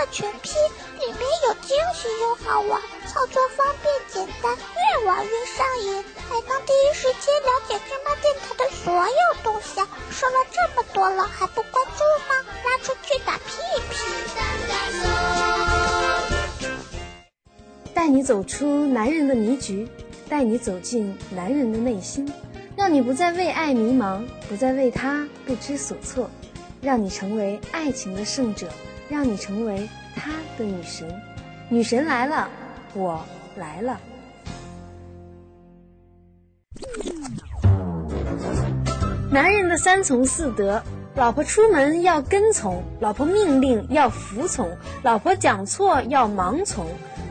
[0.00, 0.54] 乐全拼，
[0.98, 9.86] 里面有惊喜又好玩，操作方便简单，越玩越上瘾，还能第一时间了解芝麻电台的所有动向。
[10.10, 12.34] 说了这么多了，还不关注吗？
[12.64, 13.60] 拉出去打屁
[13.90, 13.98] 屁！
[17.92, 19.86] 带你走出男人的迷局，
[20.30, 22.32] 带你走进男人的内心，
[22.74, 26.30] 让你不再为爱迷茫，不再为他不知所措。
[26.80, 28.66] 让你成为爱情的胜者，
[29.10, 31.06] 让你成为他的女神。
[31.68, 32.48] 女神来了，
[32.94, 33.20] 我
[33.56, 34.00] 来了。
[39.30, 40.80] 男人的三从四德：
[41.16, 44.68] 老婆出门要跟从，老婆命令要服从，
[45.02, 46.86] 老婆讲错要盲从，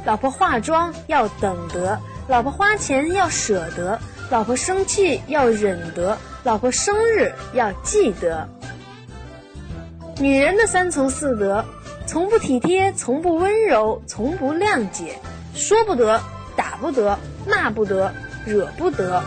[0.05, 3.99] 老婆化妆要等得，老婆花钱要舍得，
[4.29, 8.47] 老婆生气要忍得，老婆生日要记得。
[10.19, 11.63] 女人的三从四德：
[12.05, 15.17] 从不体贴，从不温柔，从不谅解，
[15.53, 16.21] 说不得，
[16.57, 18.13] 打不得，骂不得，
[18.45, 19.23] 惹不得。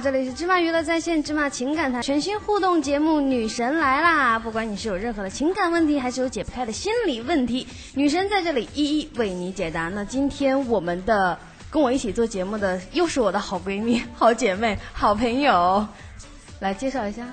[0.00, 9.88] 这里是芝麻娱乐在线芝麻情感台全新互动节目《女神来啦》，不管你是有任何的情感问题，还是有解不开的心理问题，女神在这里一一为你解答。
[9.88, 11.36] 那今天我们的
[11.68, 15.84] 跟我一起做节目的又是我的好闺蜜、好姐妹、好朋友，
[16.60, 17.26] 来介绍一下，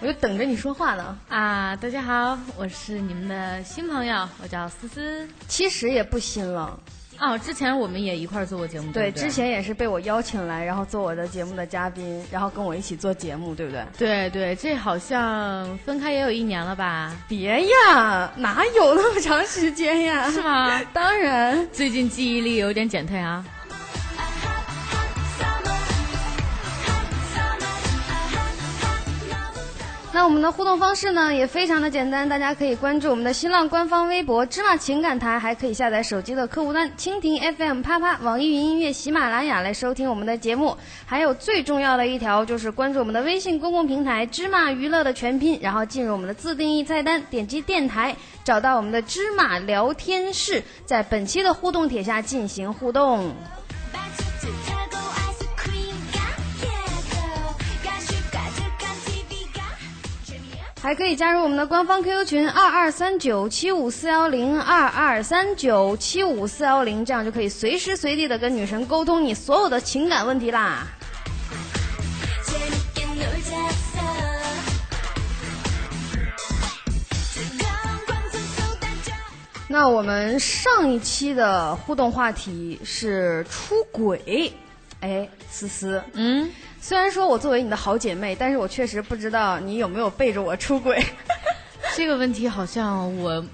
[0.00, 1.76] 我就等着你说话呢啊！
[1.76, 6.80] 大家好，我是你们的新朋友，我叫思思，其实也不新了。
[7.20, 13.84] 哦，之前我们也一块儿做过节目，对之前也是被我邀请来，然后做我的节目的嘉宾，然后跟我一起做节目，对不对？
[13.98, 17.12] 对对，这好像分开也有一年了吧？
[17.28, 20.30] 别呀，哪有那么长时间呀？
[20.30, 20.80] 是吗？
[20.94, 23.44] 当然，最近记忆力有点减退啊。
[30.10, 40.74] 那我们的互动方式呢也非常的简单，大家可以关注我们的新浪官方微博“芝麻情感台”，还可以下载手机的客户端蜻蜓 FM、啪啪、网易云音乐、喜马拉雅来收听我们的节目。
[41.04, 53.30] 还有最重要的一条就是关注我们的微信公共平台“芝麻娱乐”的全拼，然后进入我们的自定义菜单，点击电台，找到我们的芝麻聊天室，在本期的互动帖下进行互动。
[60.80, 70.86] 还可以加入我们的官方 QQ 群二二三九七五四幺零二二三九七五四幺零，这样就可以随时随地的跟女神沟通你所有的情感问题啦。
[79.70, 84.52] 那我们上一期的互动话题是出轨，
[85.00, 86.50] 哎，思思，嗯。
[86.80, 91.02] 虽然说我作为你的好姐妹，但是我确实不知道你有没有背着我出轨。
[91.96, 93.44] 这个问题好像我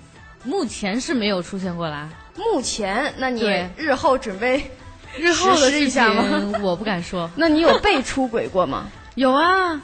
[0.44, 2.09] 目前是没有出现过啦。
[2.37, 3.43] 目前，那你
[3.77, 4.71] 日后准备
[5.16, 6.22] 日后的一下吗？
[6.62, 7.31] 我不敢说。
[7.37, 8.88] 那你有被出轨过吗？
[9.16, 9.81] 有啊。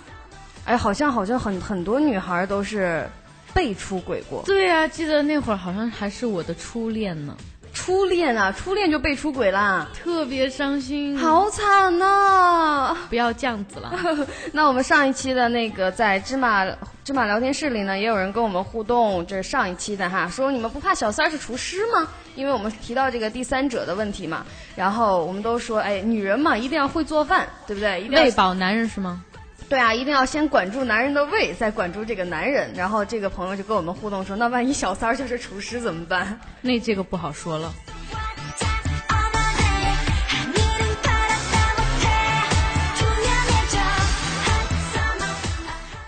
[0.67, 3.09] 哎，好像好像很很多女孩都是
[3.55, 4.43] 被出轨过。
[4.45, 7.35] 对啊，记得那会儿好像还是我的初恋呢。
[7.73, 12.97] 初恋啊，初恋就被出轨啦，特别伤心，好惨呐！
[13.09, 13.93] 不要这样子了。
[14.53, 16.67] 那我们上一期的那个在芝麻
[17.05, 22.09] 芝麻聊天室里呢，也有人跟我们互动，这是上一期的哈，说你们不怕小三是厨师吗？
[22.37, 24.45] 因为我们提到这个第三者的问题嘛，
[24.77, 28.01] 然后我们都说，哎，女人嘛，一定要会做饭，对不对？
[28.01, 29.23] 一定要喂饱男人是吗？
[29.71, 32.75] 对啊，一定要先管住男人的胃，再管住这个男人。
[32.75, 37.73] 然后这个朋友就跟我们互动说：“那万一小三儿就是厨师怎么办？”那这个不好说了。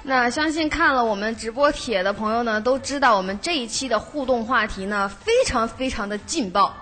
[0.02, 6.74] 那相信看了我们直播帖的朋友呢，都知道我们这一期的互动话题呢，非常非常的劲爆。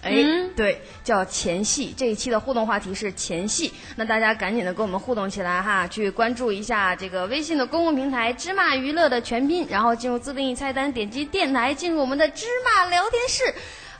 [0.00, 0.12] 哎，
[0.54, 1.92] 对，叫前戏。
[1.96, 13.52] 这一期的互动话题是前戏，那大家赶紧的跟我们互动起来哈，去关注一下这个微信的公共平台芝麻娱乐的全拼，然后进入自定义菜单，点击电台，进入我们的芝麻聊天室，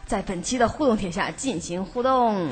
[0.06, 2.48] 在本期的互动帖下进行互动。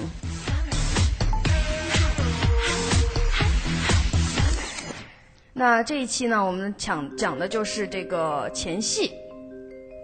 [5.53, 9.13] 那这一期呢，我们讲讲的就是这个前戏，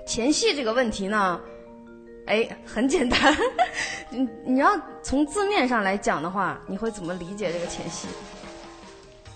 [0.07, 1.41] 前戏这个问题呢。
[2.27, 3.37] 哎，很简单。
[4.11, 8.09] 你你要从字面上来讲的话，你会怎么理解这个前戏？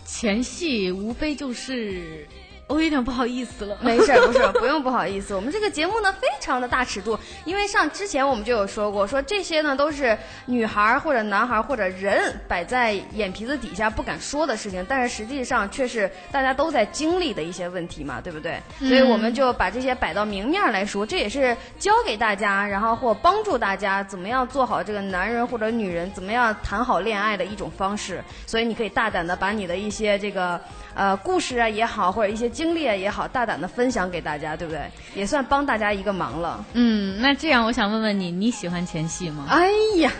[0.04, 2.26] 前戏无非就是。
[2.68, 5.34] 我有点不好意思了， 没事，不是，不用不好意思。
[5.34, 18.60] 我们这个节目呢，非常的大尺度，因为上之前我们就有说过，说这些呢都是女孩或者男孩或者人摆在眼皮子底下不敢说的事情，但是实际上却是大家都在经历的一些问题嘛，对不对？
[18.80, 28.24] 嗯、所以我们就把这些摆到明面来说，这也是教给大家，然后或帮助大家怎么样做好这个男人或者女人怎么样谈好恋爱的一种方式。
[28.44, 30.60] 所以你可以大胆的把你的一些这个
[30.94, 34.80] 呃故事啊也好，或者一些经历啊也好，大胆的分享给大家，对不对？
[35.14, 36.64] 也算帮大家一个忙了。
[36.72, 39.44] 嗯，那这样我想问问你，你喜欢前戏吗？
[39.50, 39.68] 哎
[39.98, 40.10] 呀，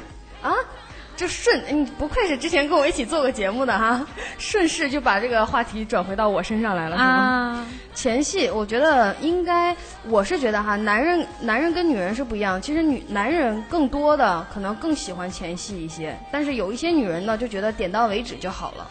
[0.42, 0.52] 啊，
[1.16, 4.06] 就顺你不愧是之前跟我一起做过节目的哈，
[4.36, 7.08] 顺势就把这个话题转回到我身上来了，是吗？
[7.08, 9.74] 啊，前戏，我觉得应该，
[10.04, 18.86] 我是觉得哈，男人男人跟女人是不一样，其实女男人更多的可能更喜欢前戏一些，但是有一些女人呢就觉得点到为止就好了。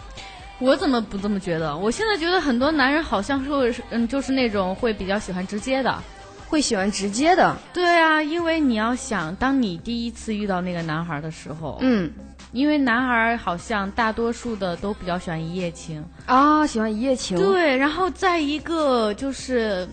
[0.59, 1.75] 我怎么不这么觉得？
[1.77, 6.01] 我现在觉得很多男人好像是嗯，就是那种会比较喜欢直接的，
[6.47, 7.55] 会喜欢直接的。
[7.73, 12.09] 对啊，因为你要想，当你第一次遇到那个男孩的时候，嗯，
[12.53, 17.37] 因为男孩好像大多数的都比较喜欢一夜情啊，喜欢一夜情。
[17.37, 19.85] 对，然后在一个就是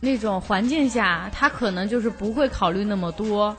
[0.00, 3.56] 那种环境下，他可能就是不会考虑那么多。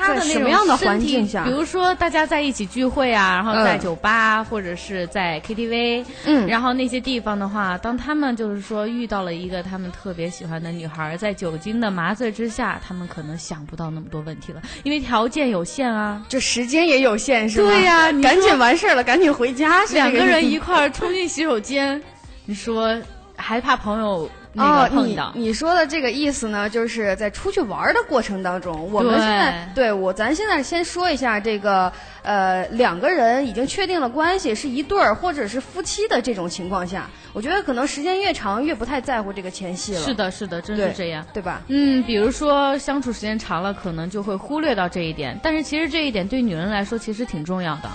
[0.00, 1.44] 他的什么样的环境下？
[1.44, 17.68] 比如说大家在一起聚会啊，然后在酒吧、嗯、或者是在 KTV，嗯，然后那些地方的话，当他们就是说遇到了一个他们特别喜欢的女孩，在酒精的麻醉之下，他们可能想不到那么多问题了，因为条件有限啊，这时间也有限，是吧？
[17.68, 19.84] 对呀、啊，赶紧完事儿了，赶紧回家。
[19.92, 22.00] 两个人一块儿冲进洗手间，
[22.46, 22.96] 你说
[23.36, 24.30] 还怕朋友？
[24.52, 31.92] 那个碰到、哦、你你说的这个意思呢，就是在出去玩的过程当中，我们现在对我咱现在先说一下这个
[32.22, 40.00] 呃两个人已经确定了关系是一对儿或者是夫妻的这种情况下，我觉得可能时间越长越不太在乎这个前戏了。
[40.00, 41.62] 是的，是的，真是这样，对吧？
[41.68, 47.88] 嗯，比如说相处时间长了，可能就会忽略到这一点，但是其实这一点对女人来说其实挺重要的。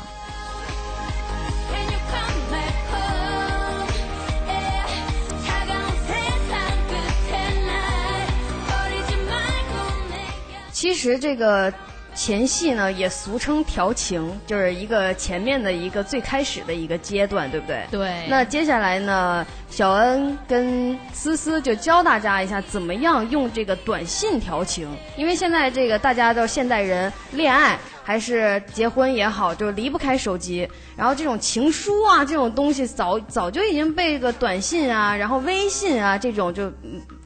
[10.76, 11.74] 其实这个
[12.14, 17.86] 前戏呢，也俗称调情，就是一个前面的一个最开始的一个阶段，对不对？
[17.90, 18.26] 对。
[18.28, 24.86] 那接下来呢，小恩跟思思就教大家一下怎么样用这个短信调情，
[25.16, 30.68] 因为现在这个大家都现代人恋爱还是结婚也好，就离不开手机，
[30.98, 36.70] 然后这种情书啊这种东西早早就已经被这个短信啊，然后微信啊这种就。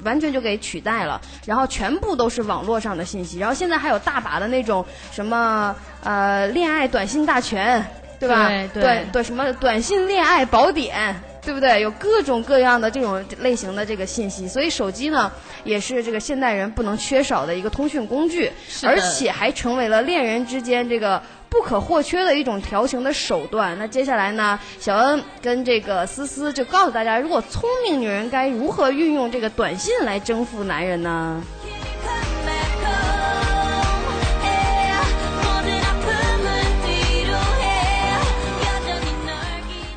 [0.04, 7.86] 完全就给取代了，然后全部都是网络上的信息，然后现在还有大把的那种什么呃恋爱短信大全，
[8.20, 8.48] 对吧？
[8.48, 11.82] 对对对对，什么短信恋爱宝典，对不对？
[11.82, 15.32] 有各种各样的这种类型的这个信息，所以手机呢
[15.64, 18.52] 也是这个现代人不能缺少的一个通讯工具，
[18.84, 21.22] 而且还成为了恋人之间这个。
[21.50, 23.78] 不可或缺的一种调情的手段。
[23.78, 31.42] 那接下来呢，小恩跟这个思思就告诉大家，如果聪明女人该如何运用这个短信来征服男人呢？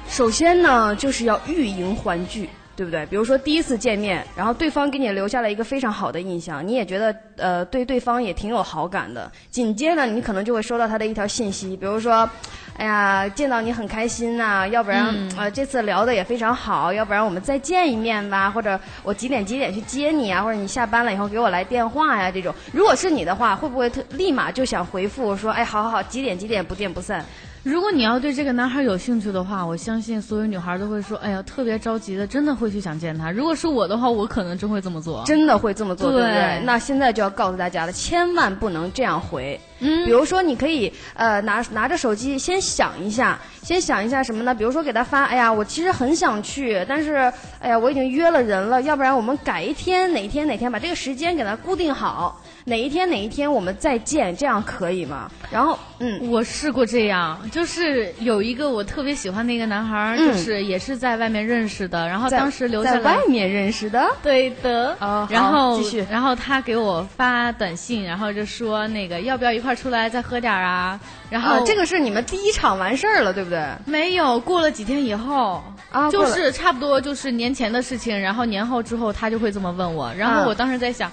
[0.08, 2.48] 首先呢，就是要欲迎还拒。
[2.74, 3.04] 对不对？
[3.06, 9.30] 比如说第一次见面，然后对方给你留下了一个非常好的印象，你也觉得呃对对方也挺有好感的。
[9.50, 12.28] 紧接着你可能就会收到他的一条信息，比如说，
[12.76, 22.54] 哎呀见到你很开心呐、啊，要不然、嗯、呃这次聊的也非常好，要不然我们再见一面吧，或者我几点几点去接你啊，或者你下班了以后给我来电话呀这种。
[22.72, 27.24] 如果是你的话，会不会特立马就想回复说，哎好好好，几点几点不见不散？
[27.62, 36.60] 如果你要对这个男孩有兴趣的话，我相信所有女孩都会说：“哎呀，特别着急的，真的会去想见他。”如果是我的话，我可能真会这么做，真的会这么做，对不对？
[36.64, 39.60] 那现在就要告诉大家了，千万不能这样回。
[39.78, 44.52] 嗯，比如说，你可以呃拿拿着手机先想一下，先想一下什么呢？
[44.52, 55.28] 比如说给他发：“哎呀，我其实很想去，但是哎呀，我已经约了人了，要不然我们改一天，哪天哪天把这个时间给他固定好。”哪一天哪一天我们再见，这样可以吗？
[55.50, 64.96] 然后，嗯，我试过这样，就是有一个我特别喜欢的一个男孩，嗯、就是也是在外面认识的，然后当时留下在外面认识的，对的。
[65.00, 70.98] 哦，然后继续，然后他给我发短信，然后就说那个要不要一块出来再喝点啊？
[71.28, 73.62] 然后、啊、这个是你们第一场完事儿了，对不对？
[73.84, 75.62] 没有，过了几天以后。
[75.90, 81.12] 啊，就是差不多就是年前的事情，然后年后之后他就会这么问我，然啊后我当时在想，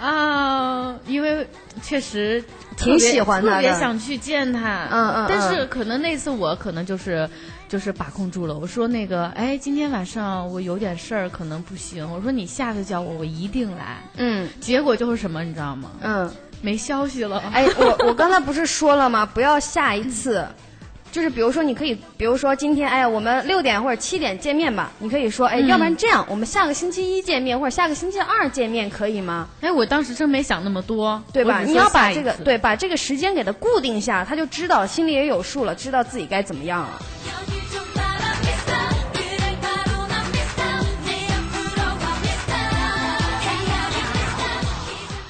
[0.00, 1.44] 啊，因为
[1.82, 2.44] 确实
[2.76, 7.28] 挺喜欢他的特别想去见他，嗯嗯但是嗯可能那次我可能就是。
[7.68, 12.08] 就是把控住了，我说那个，哎，今天晚上我有点事儿，可能不行。
[12.12, 13.96] 我说你下次叫我，我一定来。
[14.18, 15.90] 嗯结果就是什么，你知道吗？
[16.00, 16.30] 嗯，
[16.62, 17.42] 没消息了。
[17.52, 19.26] 哎，我我刚才不是说了吗？
[19.26, 20.46] 不要下一次。
[21.16, 24.92] 就是比如说，你可以，比如说今天，哎呀，我们六点或者七点见面吧。
[24.98, 29.48] 你可以说，哎，嗯要不然这样，我们下个星期一见面，或者下个星期二见面，可以吗？
[29.62, 31.62] 哎，我当时真没想那么多，对吧？
[31.62, 37.00] 你要把这个对，把这个时间给它固定下，他就知道，心里也有数了，知道自己该怎么样了。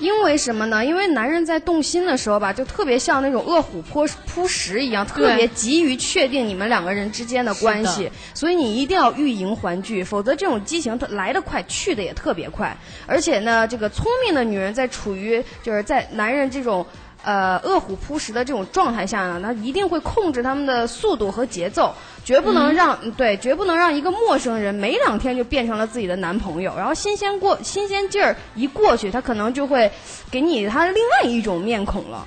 [0.06, 0.84] 因为什么呢？
[0.84, 12.76] 因为男人在动心的时候吧，就特别像那种饿虎扑扑食一样，特别急于确定你们两个人之间的关系，所以你一定要欲迎还拒，否则这种激情它来得快，去的也特别快。
[13.04, 16.86] 而且呢，这个聪明的女人在处于就是在男人这种。
[17.26, 21.92] 呃，饿虎扑食的这种状态下呢，他一定会控制他们的速度和节奏，
[22.24, 29.90] 绝不能让、对，绝不能让一个陌生人没两天就变成了自己的男朋友，然后新鲜过新鲜劲儿一过去，他可能就会
[30.30, 32.24] 给你他另外一种面孔了，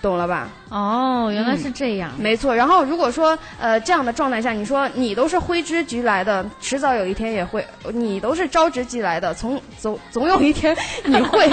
[0.00, 0.48] 懂了吧？
[0.70, 2.10] 哦，原来是这样。
[2.18, 2.56] 没错。
[2.56, 7.62] 然后如果说呃这样的状态下，你说你都是挥之即来的，迟早有一天也会，
[7.92, 10.74] 你都是招之即来的，从总总有一天
[11.04, 11.46] 你会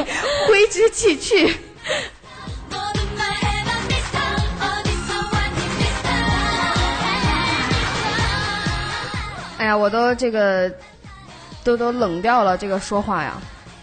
[0.47, 1.53] 挥之即去。
[9.69, 10.71] 呀，我都这个
[11.63, 13.39] 都都冷掉了，这个说话呀。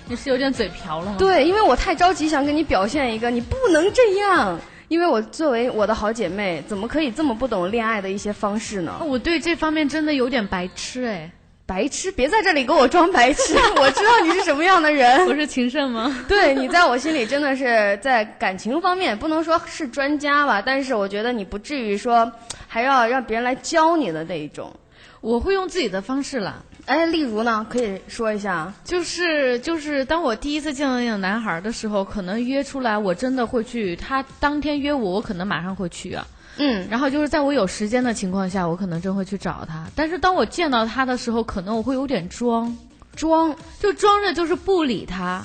[0.08, 4.58] 你是有点嘴瓢了吗？，对，因为我太着急想跟你表现一个，你不能这样。
[4.88, 9.00] 因为我作为我的好姐妹，怎么可以这么不懂恋爱的一些方式呢？
[9.04, 11.30] 我对这方面真的有点白痴哎。
[11.66, 15.18] 白痴，别在这里给我装白痴，我知道你是什么样的人。
[15.26, 16.16] 我是情圣吗？
[16.28, 22.30] 对你在我心里真的是在感情方面不能说是专家吧，但是我觉得你不至于说
[22.68, 24.72] 还要让别人来教你的那一种。
[25.26, 26.64] 我会用自己的方式了。
[26.84, 28.72] 哎，例如呢，可以说一下。
[28.84, 33.96] 就是就是，当我第一次见到那个男孩的时候，可能约出来，我真的会去。
[33.96, 36.24] 他当天约我，我可能马上会去啊。
[36.58, 39.84] 嗯，然后就是在我有时间的情况下，我可能真会去找他。
[39.96, 42.78] 但是当我见到他的时候，可能我会有点装，
[43.16, 45.42] 装就装着就是不理他。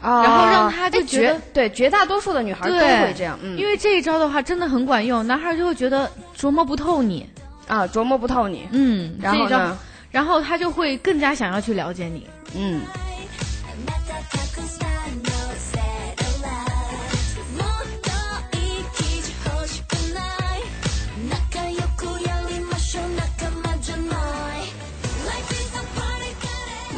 [0.00, 7.28] 啊，然后让他就哎觉得绝对绝大多数的女孩都会这样，嗯，因为这一招的话真的很管用，男孩就会觉得琢磨不透你。
[7.66, 9.78] 啊琢磨不透你，嗯，然后呢，
[10.10, 12.26] 然后他就会更加想要去了解你。
[12.56, 12.80] 嗯。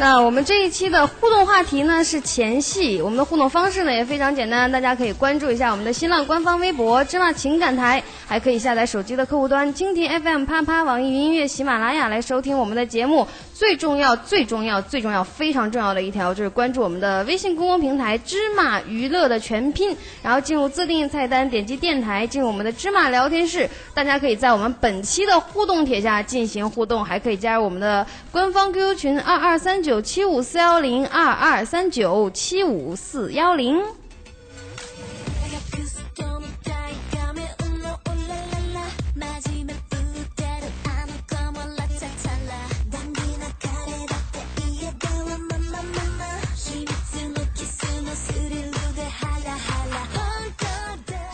[0.00, 13.26] 那我们这一期的互动话题呢是前戏，我们的互动方式呢也非常简单，大家可以关注一下我们的新浪官方微博“芝麻情感台”，还可以下载手机的客户端蜻蜓 FM、啪啪、网易云音乐、喜马拉雅来收听我们的节目。
[13.59, 23.69] 最重要、最重要、最重要、非常重要的一条就是关注我们的微信公众平台“芝麻娱乐”的全拼，然后进入自定义菜单，点击电台，进入我们的芝麻聊天室。
[23.93, 33.83] 大家可以在我们本期的互动帖下进行互动，还可以加入我们的官方 QQ 群二二三九七五四幺零二二三九七五四幺零。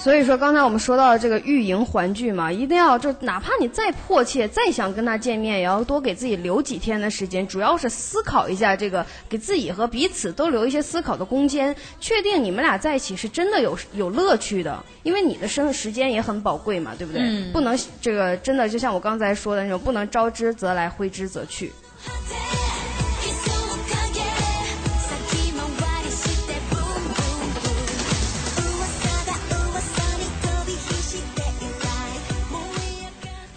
[0.04, 17.22] 所以说，刚才我们说到的这个欲迎还拒嘛，一定要就哪怕你再迫切、再想跟他见面，也要多给自己留几天的时间，主要是思考一下这个，给自己和彼此都留一些思考的空间，确定你们俩在一起是真的有有乐趣的，因为你的生时间也很宝贵嘛，对不对？
[17.22, 21.72] 嗯不能这个真的就像我刚才说的那种，不能招之则来，挥之则去。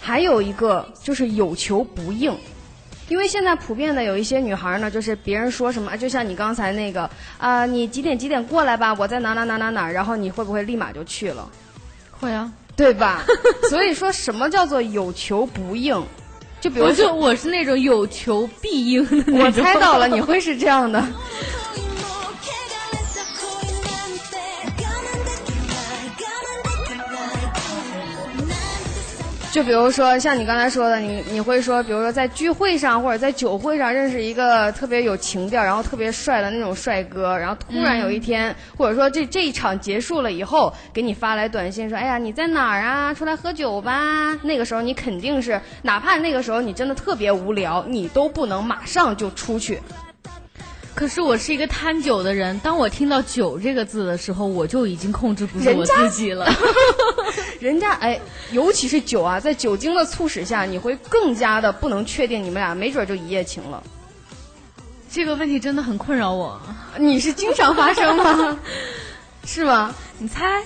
[0.08, 2.34] 还有一个就是有求不应，
[3.10, 11.46] 因为现在普遍的有一些女孩呢，就是别人说什么，就像你刚才那个啊、你几点几点过来吧，我在哪哪哪哪哪，然后你会不会立马就去了，
[12.10, 13.22] 会啊，对吧？
[13.68, 16.02] 所以说什么叫做有求不应？
[16.58, 19.50] 就比如我就说，我是那种有求必应的那我。
[19.52, 21.04] 猜到了，你会是这样的。
[29.50, 43.12] 就比如说像你刚才说的，你你会说，比如说在聚会上或者在酒会上认识一个特别有情调，然后特别帅的那种帅哥，然后突然有一天，或者说这这一场结束了以后，给你发来短信说，哎呀你在哪儿啊？
[43.14, 44.38] 出来喝酒吧。
[44.42, 49.80] 那个时候你肯定是，哪怕那个时候你真的特别无聊，你都不能马上就出去。
[50.98, 56.44] 可是我是一个贪酒的人，当我听到“酒”这个字的时候，我就已经控制不住我自己了。
[57.60, 63.80] 人家哎，尤其是酒啊，在酒精的促使下，你会更加的不能确定你们俩没准就一夜情了。
[65.08, 66.60] 这个问题真的很困扰我。
[66.98, 68.58] 你是经常发生吗？
[69.46, 69.94] 是吗？
[70.18, 70.64] 你猜？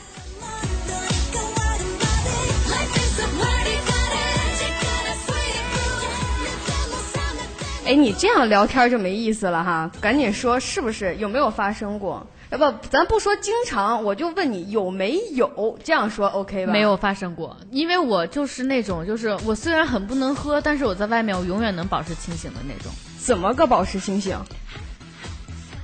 [7.84, 11.16] 哎，你这样聊天就没意思了哈，赶紧说是不是？
[11.16, 12.24] 有没有发生过？
[12.50, 15.76] 要不咱不说经常，我就问你有没有？
[15.82, 16.72] 这样说 OK 吧？
[16.72, 22.92] 没有发生过，因为我就是那种，就是我虽然很不能喝，但是我在外面我永远能保持清醒的那种。
[23.18, 24.38] 怎么个保持清醒？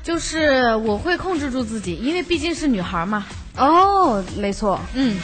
[0.05, 3.27] 就是我会控制住自己，因为毕竟是女孩嘛。
[3.57, 5.19] 哦，没错，嗯，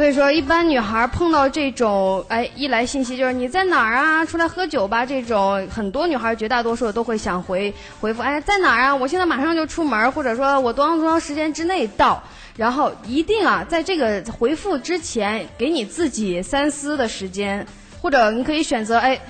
[0.00, 4.24] 所以说一般女孩碰到这种哎一来信息就是你在哪儿啊？
[4.24, 8.96] 出来喝酒吧这种，很多女孩绝大多数都会想回回复哎在哪儿啊？
[8.96, 12.22] 我现在马上就出门，或者说我多长多长时间之内到。
[12.56, 17.66] 然后一定啊，在这个回复之前，给你自己三思的时间，
[18.00, 19.20] 或者你可以选择哎，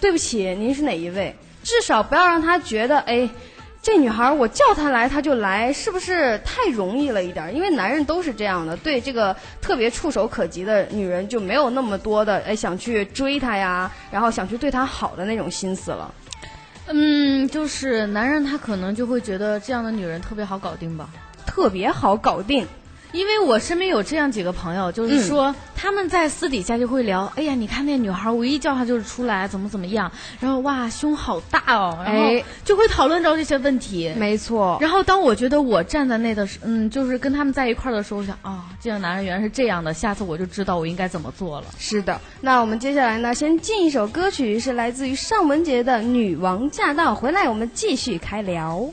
[0.00, 1.34] 对不起，您是哪一位？
[1.64, 3.28] 至少不要让他觉得哎，
[3.82, 7.50] 这女孩我叫她来她就来，是不是太容易了一点儿？
[7.50, 16.14] 因为男人都是这样的，对这个特别触手可及的女人就没有那么多的哎想去追她呀，然后想去对她好的那种心思了。
[16.88, 21.08] 嗯，就是男人他可能就会觉得这样的女人特别好搞定吧。
[21.46, 22.66] 特别好搞定，
[23.12, 34.12] 因为我身边有这样几个朋友，就是说、他们在私底下就会聊，哎呀，你看那女孩，我一叫她就是出来，怎么怎么样，然后哇，胸好大哦，然后哎就会讨论到这些问题。
[34.16, 34.78] 没错。
[34.80, 41.66] 然后当我觉得我站在那的时，嗯，就是跟他们在一块儿的时候，我想啊，这个男人原来是这样的，下次我就知道我应该怎么做了。
[41.78, 47.12] 是的，那我们接下来呢，先进一首歌曲，是来自于尚雯婕的《女王驾到》。
[47.14, 48.88] 回来我们继续开聊。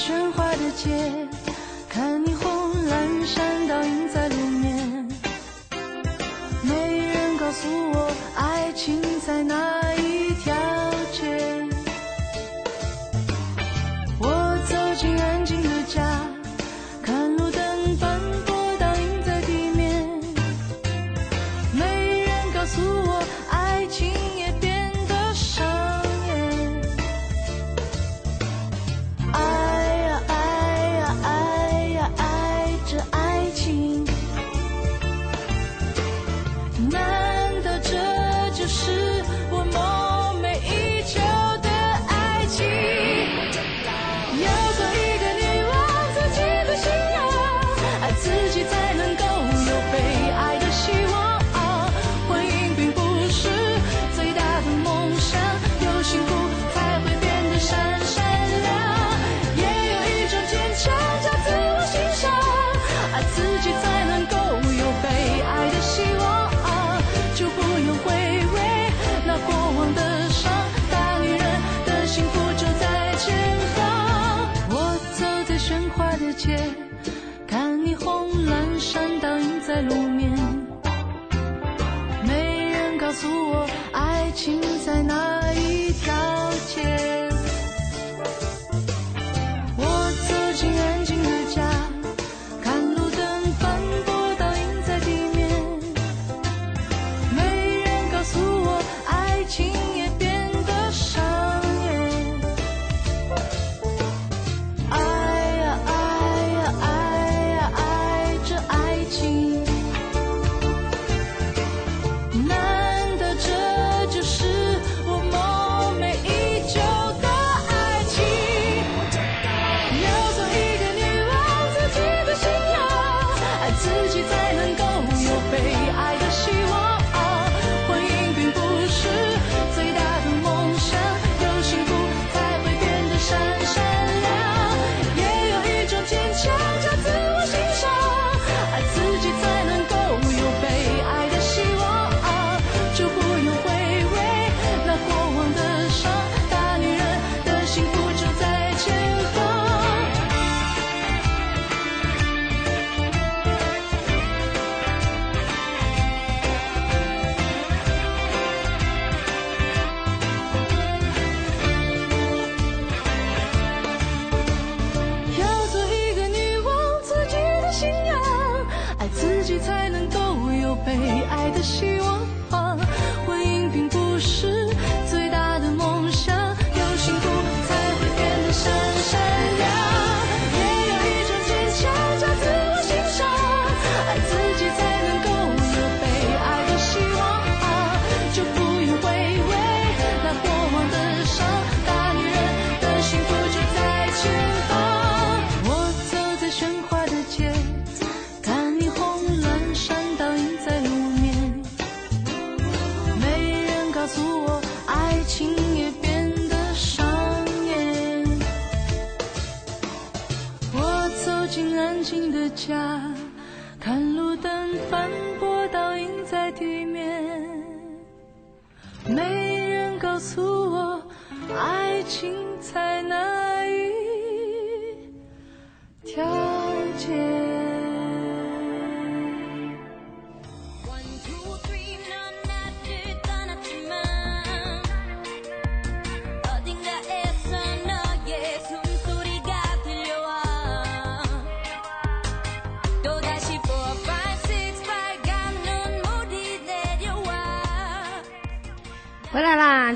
[0.00, 1.28] 喧哗的街，
[1.86, 5.06] 看霓虹阑珊倒映在路面。
[6.62, 9.79] 没人告诉我爱情在哪
[75.70, 76.58] 喧哗的街，
[77.46, 80.29] 看霓虹阑珊倒映在路面。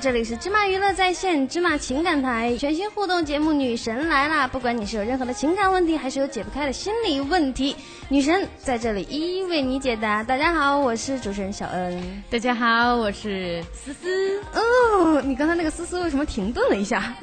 [0.05, 4.47] 这里是芝麻娱乐在线芝麻情感台全新互动节目《女神来啦》。
[4.51, 7.75] 不管你是有任何的情感问题，还是有解不开的心理问题，
[8.11, 10.23] 女神在这里一一为你解答。
[10.23, 12.23] 大家好，我是主持人小恩。
[12.29, 14.43] 大家好，我是思思。
[14.53, 17.15] 哦，你刚才那个思思为什么停顿了一下？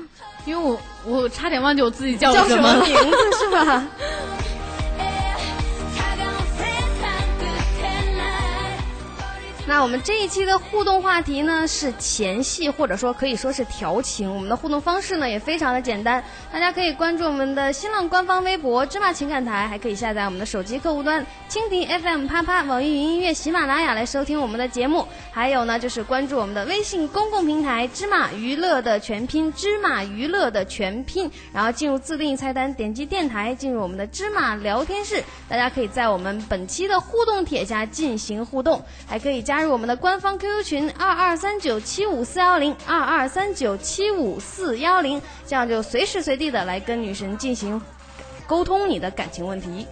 [0.47, 2.83] 因为我我差点忘记我自己叫什么。
[2.83, 3.87] 名字是吧？
[9.71, 14.29] 那我们这一期的互动话题呢是前戏，或者说可以说是调情。
[14.29, 25.07] 我们的互动方式呢也非常的简单，大家可以关注我们的新浪官方微博“芝麻情感台”，还可以下载我们的手机客户端蜻蜓 FM、啪啪、网易云音乐、喜马拉雅来收听我们的节目。
[25.31, 35.23] 还有呢就是关注我们的微信公共平台“芝麻娱乐”的全拼“芝麻娱乐”的全拼，然后进入自定义菜单，点击电台，进入我们的芝麻聊天室。
[35.47, 47.79] 大家可以在我们本期的互动帖下进行互动，还可以加加入我们的官方 qq 群二二三九七五四幺零二二三九七五四幺零这样就随时随地的来跟女神进行
[48.47, 49.85] 沟通你的感情问题。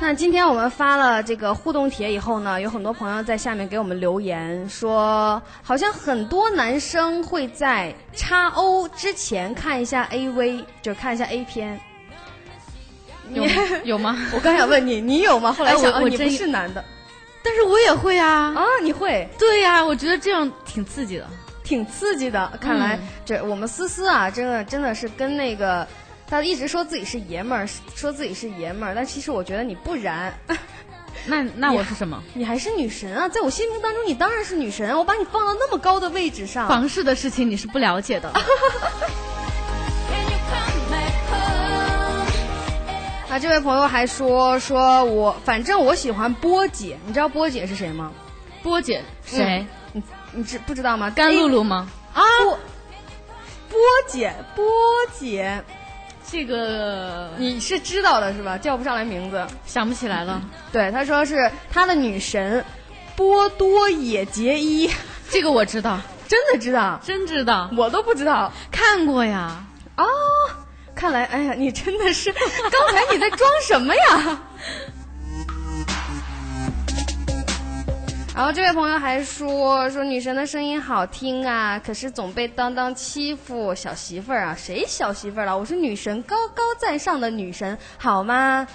[0.00, 11.89] 那今天我们发了这个互动帖以后呢有很多朋友在下面给我们留言说好像很多男生会在插 o 之前看一下 av 就看一下 a 片。
[13.32, 13.44] 有
[13.84, 14.16] 有吗？
[14.34, 15.52] 我刚想问你，你有吗？
[15.52, 16.84] 后来哎想，哦你不是男的
[17.42, 18.52] 但是我也会啊。
[18.54, 21.26] 啊，你会，对呀、我觉得这样挺刺激的。
[21.64, 22.52] 挺刺激的。
[22.60, 25.86] 看来嗯这我们思思啊，真的真的是跟那个。
[26.28, 27.66] 他一直说自己是爷们儿，
[27.96, 30.32] 说自己是爷们儿，但其实我觉得你不然，
[31.26, 32.22] 那那我是什么？
[32.34, 33.28] 你还是女神啊！
[33.28, 34.96] 在我心目当中，你当然是女神啊！
[34.96, 38.32] 我把你放到那么高的位置上，房事的事情你是不了解的。
[43.30, 48.10] 啊，这位朋友还说说我，反正我喜欢波姐，你知道波姐是谁吗？
[48.60, 49.64] 波姐谁？
[49.92, 51.08] 你你知不知道吗？
[51.10, 51.88] 甘露露吗？
[52.12, 52.58] 啊，波
[53.68, 54.66] 波姐，波
[55.16, 55.62] 姐，
[56.28, 58.58] 这个你是知道的是吧？
[58.58, 59.46] 叫不上来名字。
[59.64, 60.42] 想不起来了。
[60.72, 62.64] 对，他说是他的女神
[63.14, 64.90] 波多野结衣，
[65.30, 69.64] 这个我知道，真的知道，真知道，我都不知道看过呀。
[69.96, 70.04] 哦。
[71.00, 72.30] 看来，哎呀，你真的是，
[72.70, 74.42] 刚才你在装什么呀？
[78.36, 85.56] 然后这位朋友还说说女神的声音好听啊，可是总被当当欺负小媳妇儿啊，谁小媳妇儿了？
[85.56, 88.66] 我是女神，高高在上的女神，好吗？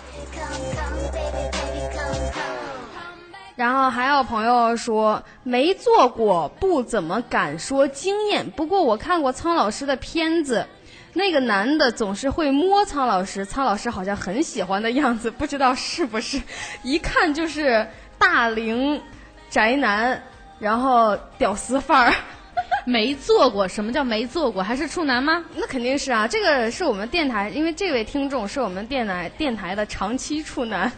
[3.55, 8.49] 然后还有朋友说没做过，不怎么敢说经验。
[8.49, 10.65] 不过我看过苍老师的片子，
[11.15, 16.39] 那个男的总是会摸苍老师，苍老师好像很喜欢的样子，不知道是不是？
[16.83, 17.87] 一看就是
[18.19, 19.01] 大龄
[19.49, 20.21] 宅男，
[20.59, 22.13] 然后屌丝范儿。
[22.85, 24.61] 没做过，什么叫没做过？
[24.61, 25.43] 还是处男吗？
[25.55, 30.91] 那肯定是啊，这个是我们电台，因为这位听众是我们电台电台的长期处男，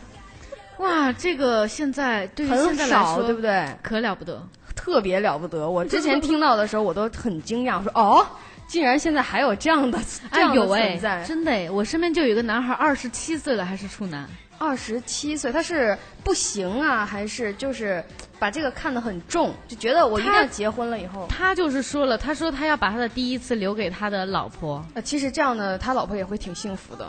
[0.80, 3.66] 哇，这个现在对于现在来，说，对不对？
[3.82, 4.42] 可了不得。
[4.76, 5.68] 特别了不得。
[5.70, 8.26] 我之前听到的时候，我都很惊讶，我说哦，
[8.68, 14.28] 竟然现在还有这样的这哎，样的存在。，真的哎，我身边就有一个男孩，二十七岁了还是处男。
[14.60, 18.04] 二十七岁，他是不行啊，还是就是
[18.40, 21.28] 把这个看得很重，就觉得我一定要结婚了以后。
[21.30, 24.84] 他就是说了，他说他要把他的第一次留给他的老婆。
[24.96, 27.08] 呃，其实这样的他老婆也会挺幸福的。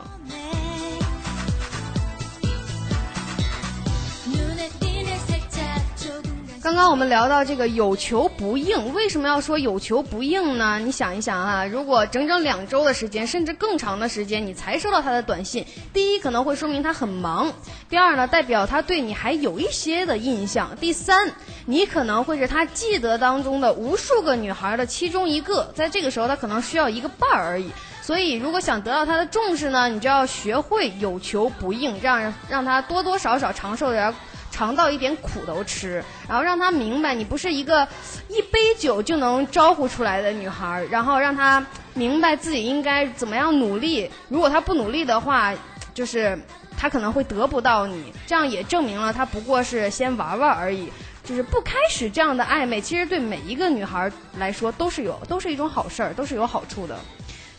[6.68, 10.78] 刚刚我们聊到这个有求不应，为什么要说有求不应呢？
[10.78, 17.50] 你想一想啊，如果整整两周的时间，甚至更长的时间，你才收到他的短信，第一可能会说明他很忙，
[17.88, 21.32] 第二呢，代表他对你还有一些的印象，第三，
[21.64, 27.70] 你可能会是他记得当中的无数个女孩的其中一个，在这个时候他可能需要一个伴儿而已。
[28.02, 34.14] 所以，如果想得到他的重视呢，你就要学会有求不应，这样让他多多少少尝受点
[34.58, 37.86] 尝到一点苦头吃，然后让他明白你不是一个
[38.28, 44.10] 一杯酒就能招呼出来的女孩，然后让他明白自己应该怎么样努力。
[44.28, 45.54] 如果他不努力的话，
[45.94, 46.36] 就是
[46.76, 50.92] 他可能会得不到你，这样也证明了他不过是先玩玩而已。
[51.22, 56.98] 就是不开始这样的暧昧，其实对每一个女孩来说都是有，都是一种好事儿，都是有好处的。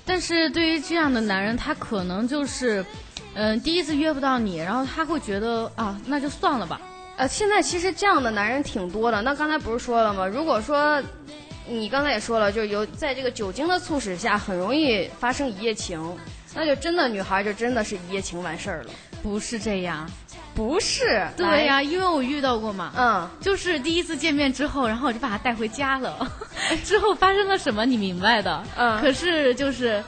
[0.03, 2.83] 但是对于这样的男人，他可能就是，
[3.35, 6.81] 嗯、第一次约不到你，然后他会觉得啊，那就算了吧。
[7.17, 9.21] 呃，现在其实这样的男人挺多的。
[9.21, 10.25] 那刚才不是说了吗？
[10.25, 11.01] 如果说
[11.67, 16.17] 你刚才也说了，就是有在这个酒精的促使下，很容易发生一夜情，
[16.55, 18.89] 那就真的女孩就真的是一夜情完事儿了。
[19.21, 20.09] 不是这样，
[20.55, 22.93] 不是，对呀、来，因为我遇到过嘛。
[22.95, 26.25] 嗯，就是第一次见面之后，然后我就把他带回家了。
[26.85, 28.63] 之后发生了什么，你明白的。
[28.77, 30.01] 嗯可是就是，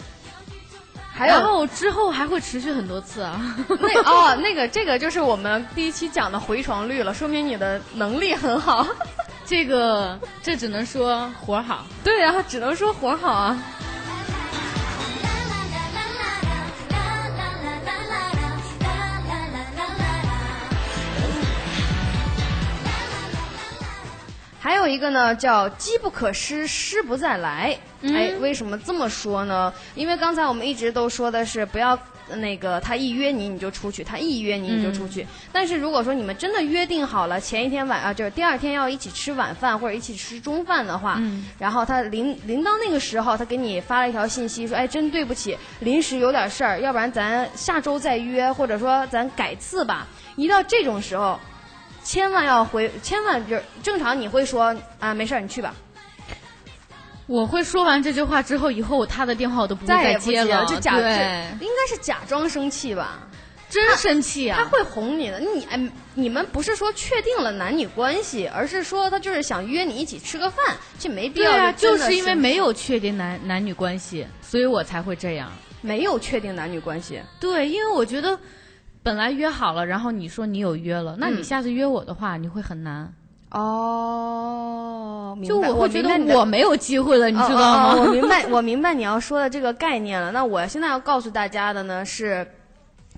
[1.14, 3.40] 还有然后之后还会持续很多次啊。
[3.68, 8.88] 那哦，那个这个就是我们第一期讲的回床率了，说明你的能力很好。
[9.46, 11.86] 这个这只能说活儿好。
[12.04, 13.62] 对啊，只能说活好啊。
[24.64, 27.76] 还有一个呢，叫机不可失，失不再来。
[28.04, 29.74] 哎，为什么这么说呢？
[29.96, 31.98] 因为刚才我们一直都说的是不要
[32.30, 35.26] 呃那个他一约你你就出去，他一约你你就出去。
[35.52, 41.20] 但是如果说你们真的约定好了前一天晚啊，就是第二天要一起吃晚饭或者一起吃中饭的话，
[41.58, 50.08] 然后他临临到那个时候，他给你发了一条信息说，哎，真对不起，临时有点事儿，要不然咱下周再约，或者说咱改次吧。
[50.36, 51.40] 一到这种时候，
[52.04, 55.74] 千万要回，千万就是正常你会说啊，没事儿，你去吧，
[57.28, 63.28] 我会说完这句话之后，以后他的电话我都不会再接了，就假对，应该是假装生气吧。
[63.70, 64.58] 真生气啊！
[64.60, 65.80] 他会哄你的，你哎，
[66.14, 71.50] 你们不是说确定了男女关系，而是说他就是想约你一起吃个饭，这没必要。
[71.50, 75.50] 对啊，就是因为没有确定男男女关系，所以我才会这样。
[75.80, 78.38] 没有确定男女关系，对，因为我觉得
[79.04, 83.14] 本来约好了，然后你说你有约了，那你嗯下次约我的话，你会很难。
[83.52, 88.12] 哦，就我会觉得我没有机会了，你知道吗哦哦我？
[88.12, 90.32] 明白，我明白你要说的这个概念了。
[90.32, 92.48] 那我现在要告诉大家的呢是，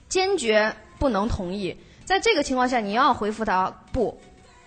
[0.10, 1.78] 坚决不能同意。
[2.04, 4.19] 在这个情况下，你要回复他不，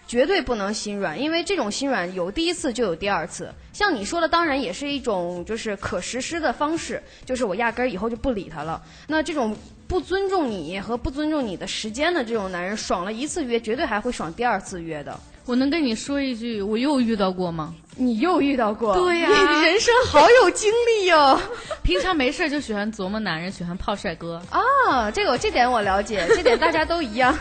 [0.07, 3.53] 绝对不能心软，因为这种心软有第一次就有第二次。
[3.73, 8.81] 像你说的，当然也是一种就是可实施的方式，就是我压根儿以后就不理他了。
[9.09, 9.57] 那这种
[9.89, 15.19] 不尊重你和不尊重你的时间的这种男人，爽了一次约，绝对还会爽第二次约的。
[15.45, 17.75] 我能跟你说一句，我又遇到过吗？
[17.97, 18.95] 你又遇到过？
[18.95, 21.41] 对呀你人生好有经历哟、
[21.83, 24.43] 平常没事就喜欢琢磨男人，喜欢泡帅哥。
[24.51, 27.37] 啊，这个这点我了解，这点大家都一样，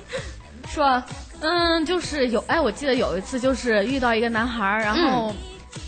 [0.68, 1.06] 是吧？
[1.40, 5.34] 嗯，就是有哎，我记得有一次就是遇到一个男孩儿，然后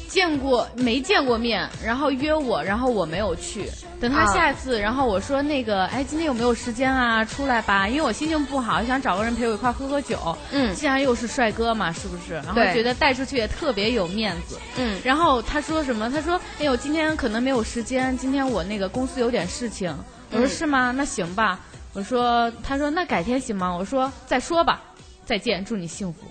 [0.08, 3.70] 见过、没见过面，然后约我，然后我没有去。
[4.00, 7.24] 等他啊下一次，然后我说那个哎，今天有没有时间啊？
[7.24, 10.36] 出来吧，因为我心情不好，想找个人陪我一块喝喝酒。
[10.52, 12.34] 嗯既然又是帅哥嘛，是不是？
[12.34, 14.58] 然后对觉得带出去也特别有面子。
[14.78, 16.10] 嗯然后他说什么？
[16.10, 19.94] 他说：“哎呦，今天可能没有时间，今天我那个公司有点事情。”
[20.32, 20.92] 我说：“嗯是吗？
[20.96, 21.60] 那行吧。”
[21.92, 24.80] 我说：“他说那改天行吗？”我说：“再说吧，
[25.30, 26.26] 再见，祝你幸福。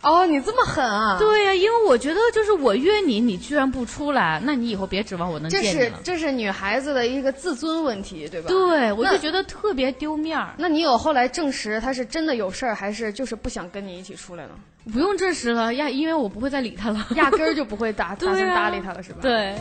[0.00, 1.18] 哦，你这么狠啊？
[1.20, 6.00] 对呀、因为我觉得就是我约你，你居然不出来，那你以后别指望我能这是见你了。
[6.02, 8.48] 这是女孩子的一个自尊问题，对吧？。
[8.48, 10.54] 对，我就觉得特别丢面儿。
[10.56, 14.52] 那你有后来证实他是真的有事儿，还是就是不想跟你一起出来了？
[14.90, 17.06] 不用证实了呀，因为我不会再理他了。
[17.16, 19.18] 压根儿就不会打 打算搭理他了，是吧？。
[19.20, 19.54] 对，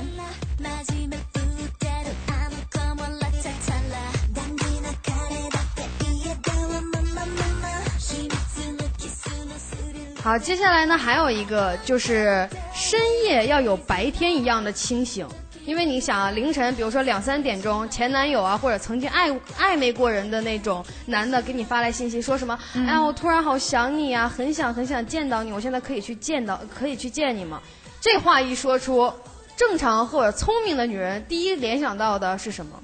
[10.24, 15.28] 好，接下来呢还有一个就是深夜要有白天一样的清醒。
[15.66, 22.58] 因为你想啊，凌晨，比如说两三点钟，前男友啊，或者曾经爱暧昧过人的那种男的给你发来信息，说什么？
[22.76, 27.62] 哎呀，我突然好想你啊，很想很想见到你，我现在可以去见到，可以去见你吗？
[28.00, 29.12] 这话一说出，
[29.58, 32.82] 正常或者聪明的女人第一联想到的是什么？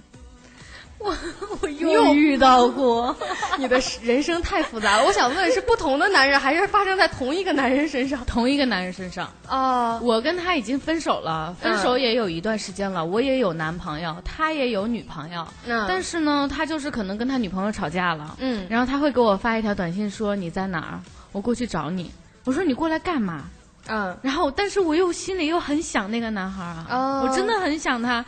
[0.99, 1.15] 我
[1.61, 3.15] 我又遇到过。
[3.57, 5.05] 你的人生太复杂了。
[5.05, 8.23] 我想问，是不同的男人，还是发生在同一个男人身上？
[8.25, 20.99] 同一个男人身上，啊、我跟他已经分手了，分手也有一段时间了，我也有男朋友，他也有女朋友，嗯但是呢，他就是可能跟他女朋友吵架了，嗯然后他会给我发一条短信说你在哪儿，
[21.31, 22.11] 我过去找你。
[22.45, 23.43] 我说你过来干嘛？
[23.87, 28.23] 嗯然后，但是我又心里又很想那个男孩啊，哦我真的很想他。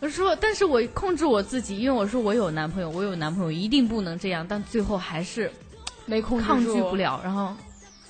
[0.00, 5.50] 我说，但是我控制我自己，因为我说我有男朋友，我有男朋友一定不能这样，但最后还是
[6.06, 7.54] 没控制抗拒不了，然后，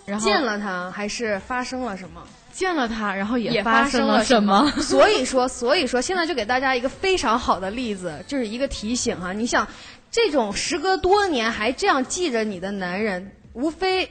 [0.06, 2.22] 然后见了他，还是发生了什么？
[2.52, 4.70] 见了他，然后也也发生了什么？
[4.80, 9.32] 所以说，所以说，现在就给大家一个非常好的例子，就是一个提醒哈。
[9.32, 9.66] 你想，
[10.10, 14.08] 这种时隔多年还这样记着你的男人，无非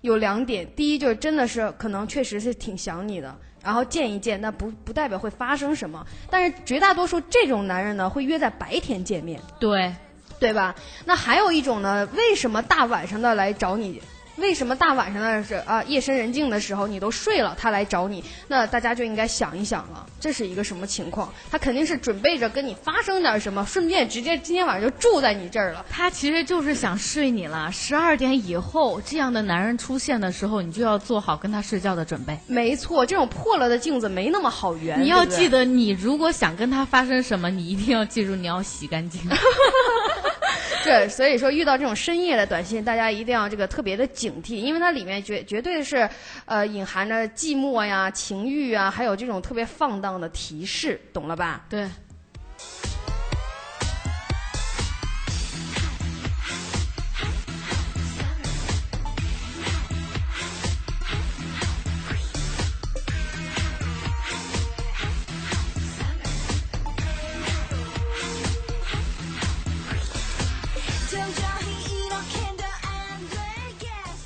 [0.00, 3.36] 有两点：第一，就是真的是可能确实是挺想你的。
[3.64, 9.92] 然后见一见，那不不代表会发生什么，但是绝大多数这种男人呢，会约在白天见面，对，
[10.38, 10.74] 对吧？
[11.06, 14.02] 那还有一种呢，为什么大晚上的来找你？
[14.36, 18.22] 为什么大晚上的是啊夜深人静的时候你都睡了，他来找你？
[18.48, 21.32] 那大家就应该想一想了，这是一个什么情况？
[21.50, 25.84] 他肯定是准备着跟你发生点什么，顺便直接今天晚上就住在你这儿了。
[25.88, 27.70] 他其实就是想睡你了。
[27.70, 32.36] 十二点以后，这样的男人出现的时候，你就要做好跟他睡觉的准备。
[32.46, 35.00] 没错，这种破了的镜子没那么好圆。
[35.00, 39.20] 你要记得，你如果想跟他发生什么，你一定要记住，你要洗干净。
[40.84, 46.08] 对，所以说遇到这种深夜的短信，大家一定要这个特别的警惕，因为它里面绝绝对是，
[46.44, 51.64] 呃，隐含着寂寞呀、情欲啊，还有这种特别放荡的提示，懂了吧？
[51.70, 51.88] 对，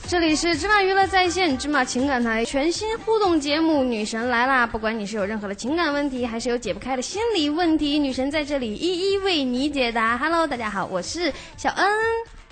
[0.08, 10.16] 这里是芝麻娱乐在线芝麻情感台全新互动节目《女神来啦》，不管你是有任何的情感问题，还是有解不开的心理问题，女神在这里一一为你解答。
[10.16, 11.86] Hello，大家好，我是小恩。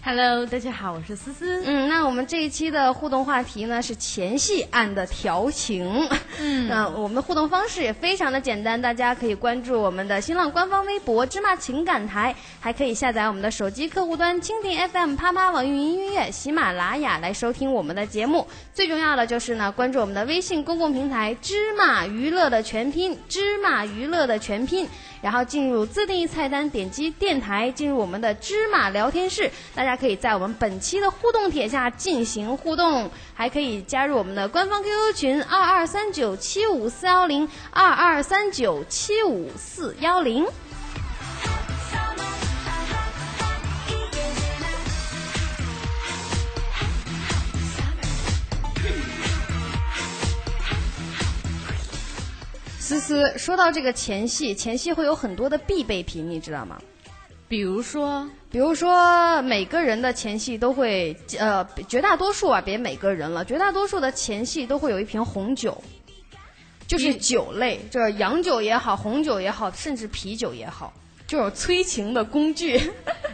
[0.08, 1.64] Hello，大家好，我是思思。
[1.66, 6.08] 嗯，那我们这一期的互动话题呢是前戏案的调情。
[6.38, 18.46] 嗯，那我们的互动方式也非常的简单，大家可以关注我们的新浪官方微博“芝麻情感台”，还可以下载我们的手机客户端蜻蜓 FM、啪啪网易云音乐、喜马拉雅来收听我们的节目。
[18.72, 24.88] 最重要的就是呢，关注我们的微信公共平台“芝麻娱乐”的全拼“芝麻娱乐”的全拼。
[25.26, 29.50] 然后进入自定义菜单，点击电台，进入我们的芝麻聊天室。
[29.74, 40.46] 大家可以在我们本期的互动帖下进行互动，还可以加入我们的官方 QQ 群二二三九七五四幺零二二三九七五四幺零。
[52.86, 56.80] 思思，说到这个前戏，前戏会有很多的必备品，你知道吗？
[57.48, 65.82] 比如说，比如说，每个人的前戏都会，呃，绝大多数啊，别每个人了，绝大多数的前戏都会有一瓶红酒，
[66.86, 70.92] 就是酒类，就是洋酒也好，红酒也好，甚至啤酒也好，
[71.26, 72.80] 这种催情的工具。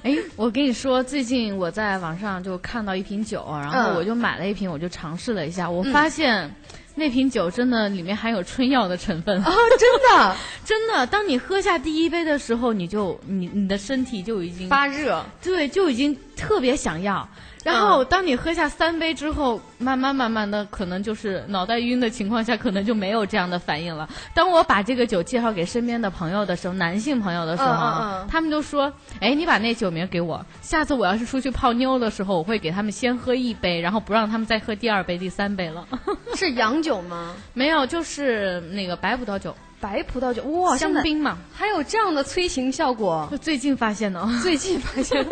[0.02, 6.50] 哎，我跟你说，最近我在网上就看到一瓶酒，然后嗯我就买了一瓶，我就尝试了一下，我发现。
[6.94, 11.06] 那瓶酒真的里面含有春药的成分哦，真的 真的。
[11.06, 17.26] 当你喝下第一杯的时候，你就你你的身体就已经发热，对，就已经特别想要。
[17.62, 24.08] 然后当你喝下三杯之后，慢慢慢慢的，可能就是脑袋晕的情况下，可能就没有这样的反应了。
[24.34, 35.86] 当我把这个酒介绍给身边的朋友的时候，男性朋友的时候，嗯嗯嗯他们就说：“哎，你把那酒名给我，下次我要是出去泡妞的时候，我会给他们先喝一杯，然后不让他们再喝第二杯、第三杯了。
[36.34, 37.34] 是洋酒吗？
[37.52, 43.26] 没有，就是那个白葡萄酒，白葡萄酒，哇，香槟嘛，还有这样的催情效果。
[43.32, 44.24] 就最近发现的。
[44.40, 45.26] 最近发现，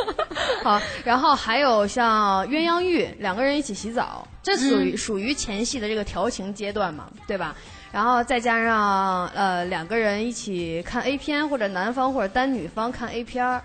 [0.64, 7.54] 好，然后还有像鸳鸯浴，两个人一起洗澡，这属于、属于前戏的这个调情阶段嘛，对吧？
[7.92, 13.62] 然后再加上呃两个人一起看 A 片，或者男方或者单女方看 A 片儿，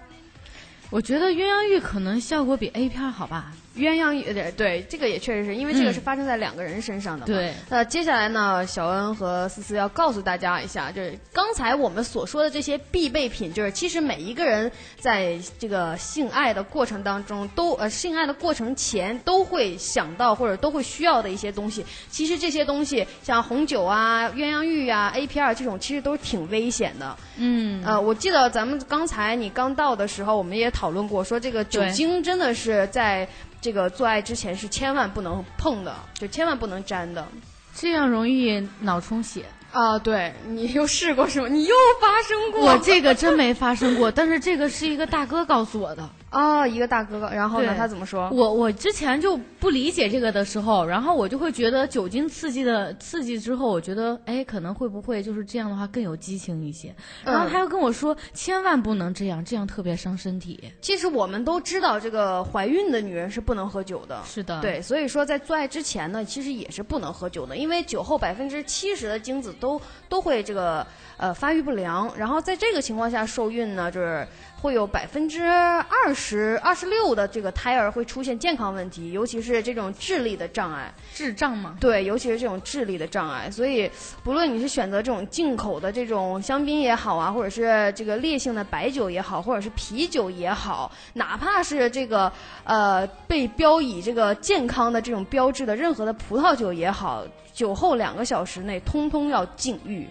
[0.91, 3.51] 我觉得鸳鸯浴可能效果比 A 片儿好吧？
[3.75, 7.25] 鸳鸯浴，对对，这个也确实是因为这个嗯是发生在两个人身上的嘛。
[7.25, 21.85] 对那接下来呢，小恩和思思要告诉大家一下，就是刚才我们所说的这些必备品，就是其实每一个人在这个性爱的过程当中都呃性爱的过程前都会想到或者都会需要的一些东西。
[22.09, 27.17] 其实这些东西像红酒啊、鸳鸯浴啊、APR 这种，其实都是挺危险的。
[27.37, 33.27] 嗯，呃，我记得咱们刚才你刚到的时候，我们也讨论过，说这个酒精真的是在
[33.65, 37.27] 这个做爱之前是千万不能碰的，就千万不能沾的。
[37.73, 39.43] 这样容易脑充血。
[39.71, 41.47] 啊，对你又试过是吗？
[41.47, 42.61] 你又发生过？
[42.61, 46.07] 我这个真没发生过，但是这个是一个大哥告诉我的。
[46.35, 48.29] 啊，一个大哥哥，然后呢，他怎么说？
[48.29, 56.93] 我我之前就不理解这个的时候，然后我就会觉得酒精刺激的刺激之后，我觉得哎，可能会不会就是这样的话更有激情一些。
[57.23, 60.61] 然后他又跟我说，千万不能这样，这样特别伤身体。
[60.81, 64.21] 其实我们都知道，这个怀孕的女人是不能喝酒的。
[64.25, 74.27] 是的，对，所以说在做爱之前呢，其实也是不能喝酒的，因为酒后百分之七十的精子都都会这个呃发育不良，然后在这个情况下受孕呢，就是
[74.65, 80.91] 会有百分之二十二十六的这个胎儿会出现健康问题，尤其是这种智力的障碍。
[81.13, 81.77] 智障吗。
[81.79, 83.87] 对，尤其是这种智力的障碍，所以
[84.23, 92.31] 不论你是选择这种进口的这种香槟也好啊，或者是这个烈性的白酒也好，或者是啤酒也好，哪怕是这个
[92.63, 100.09] 呃被标以这个健康的这种标志的任何的葡萄酒也好，酒后两个小时内通通要禁欲。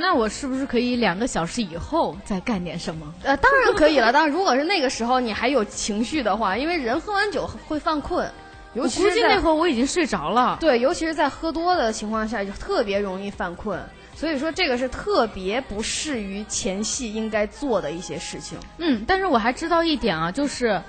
[0.00, 3.14] 那我是不是可以两个小时以后再干点什么？
[3.22, 4.10] 呃，当然可以了。
[4.12, 8.28] 当然，如果是那个时候你还有情绪的话，因为人喝完酒会犯困，
[8.74, 10.56] 尤其是在那会儿我已经睡着了。
[10.58, 13.78] 对，尤其是在喝多的情况下，就特别容易犯困。
[14.16, 18.58] 所以说，这个是特别不适于前戏应该做的一些事情。
[18.78, 20.82] 嗯，但是我还知道一点啊，就是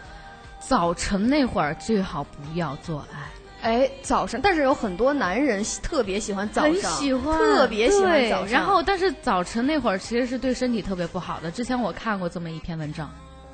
[0.60, 3.20] 早晨那会儿最好不要做爱。
[3.62, 8.48] 哎，早上，但是有很多男人特别喜欢早上，很喜欢，特别喜欢早上。
[8.48, 11.52] 然后，但是早晨那会儿其实是对身体特别不好的。
[11.52, 13.10] 之前我看过这么一篇文章，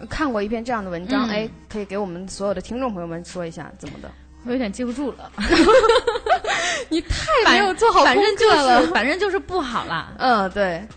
[0.10, 4.10] 看过一篇这样的文章，嗯哎，可以给我们所有的听众朋友们说一下怎么的？
[4.46, 5.32] 我有点记不住了。
[6.90, 8.82] 你太反没有做好正就课了。
[8.86, 10.14] 是，反正就是不好啦。
[10.20, 10.88] 嗯，对。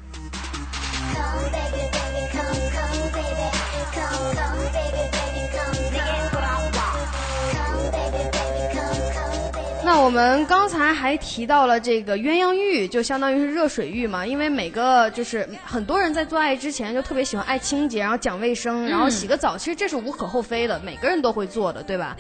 [9.93, 22.17] 那我们刚才还提到了这个鸳鸯浴，就相当于是热水浴嘛，因为每个就是很多人在做爱之前就特别喜欢爱清洁，然后讲卫生，然后洗个澡，其实这是无可厚非的，每个人都会做的，对吧？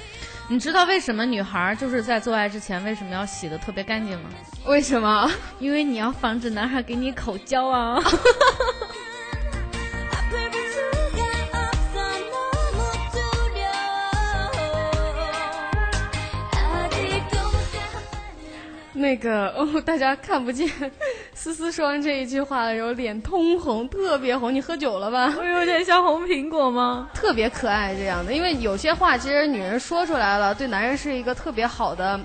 [0.48, 4.30] 你知道为什么女孩就是在做爱之前为什么要洗的特别干净吗？
[4.66, 5.30] 为什么？
[5.60, 8.02] 因为你要防止男孩给你口交啊。
[19.01, 20.68] 那个哦，大家看不见，
[21.34, 24.55] 思思说完这一句话的时候，脸通红，特别红。
[24.55, 25.34] 你喝酒了吧？
[25.38, 27.11] 我有点像红苹果吗？
[27.14, 32.20] 特别可爱这样的，因为有些话其实女人说出来了，对男人是一个特别好的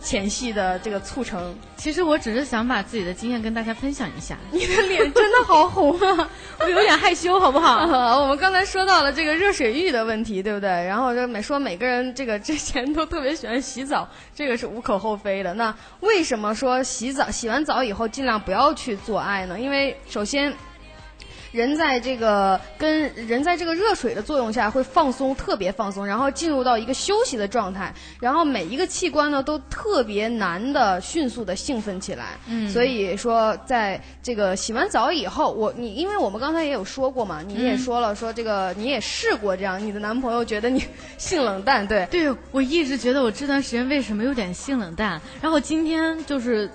[0.00, 1.54] 前戏的这个促成。
[1.76, 6.28] 其实我只是想把自己的经验跟大家分享一下， 你的脸真的好红啊！
[6.60, 7.74] 我有点害羞，好不好？
[7.76, 10.68] 啊， 我们刚才说到了这个热水浴的问题，对不对？
[10.68, 15.54] 然后就每说每个人这个之前都特别喜欢洗澡，这个是无可厚非的。
[15.54, 19.58] 那为什么说洗澡洗完澡以后尽量不要去做爱呢？
[19.58, 20.52] 因为首先。
[21.52, 32.38] 人在这个跟人在这个热水的作用下会放松，特别放松，然后进入到一个休息的状态，然后每一个器官呢都特别难的迅速的兴奋起来。
[32.46, 40.84] 嗯，所以说在这个洗完澡以后，我你因为我们刚才也有说过嘛，你也说了、说这个你也试过这样，你的男朋友觉得你
[41.18, 46.70] 性冷淡，对，对，我一直觉得我这段时间为什么有点性冷淡，然后今天就是。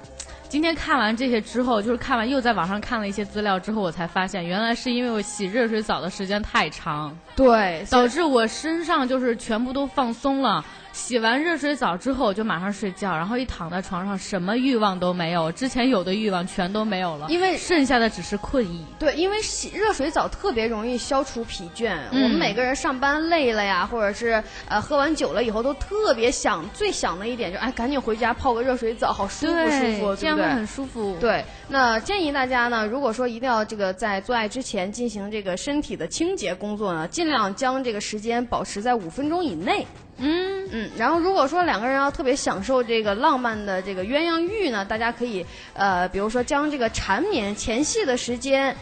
[0.51, 10.61] 今天看完这些之后，就是看完又在网上看了一些资料之后，我才发现原来是因为我洗热水澡的时间太长，对，导致我身上就是全部都放松了。
[10.93, 18.85] 洗完热水澡之后我就马上睡觉，然后一躺在床上，什么欲望都没有，之前有的欲望全都没有了，因为剩下的只是困意。
[18.99, 21.95] 对，因为洗热水澡特别容易消除疲倦。
[22.11, 30.15] 嗯我们每个人上班累了呀，或者是呃喝完酒了以后，都特别想，最想的一点就哎，赶紧回家泡个热水澡，好舒服舒服，对不对？
[30.17, 31.17] 这样会很舒服。
[31.19, 39.87] 对，那建议大家呢，如果说一定要这个在做爱之前进行这个身体的清洁工作呢，尽量将这个时间保持在五分钟以内。
[40.21, 48.75] 嗯，嗯，然后如果说两个人要特别享受这个浪漫的这个鸳鸯浴呢，大家可以呃，比如说将这个缠绵前戏的时间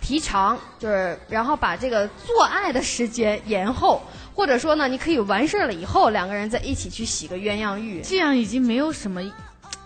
[0.00, 4.02] 提长，就是然后把这个做爱的时间延后，
[4.34, 9.22] 或者说呢，你可以完事儿了以后，两个人再一起去洗个鸳鸯浴，这样已经没有什么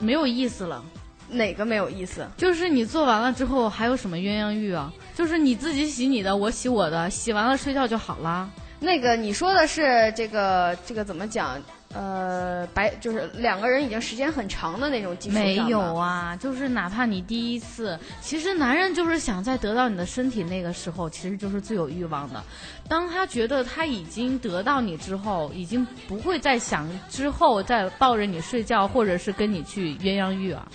[0.00, 0.82] 没有意思了。
[1.30, 2.26] 哪个没有意思？
[2.38, 4.90] 就是你做完了之后还有什么鸳鸯浴啊？
[5.14, 8.48] 就是你自己洗你的，我洗我的，洗完了睡觉就好啦。
[8.80, 11.60] 那个你说的是这个这个怎么讲？
[11.94, 22.44] 呃，白就是两个人已经时间很长的那种基础没有啊，就是哪怕你第一次，其实男人就是想在得到你的身体那个时候，其实就是最有欲望的。
[22.90, 30.68] 当他觉得他已经得到你之后，已经不会再想之后再抱着你睡觉，或者是跟你去鸳鸯浴啊。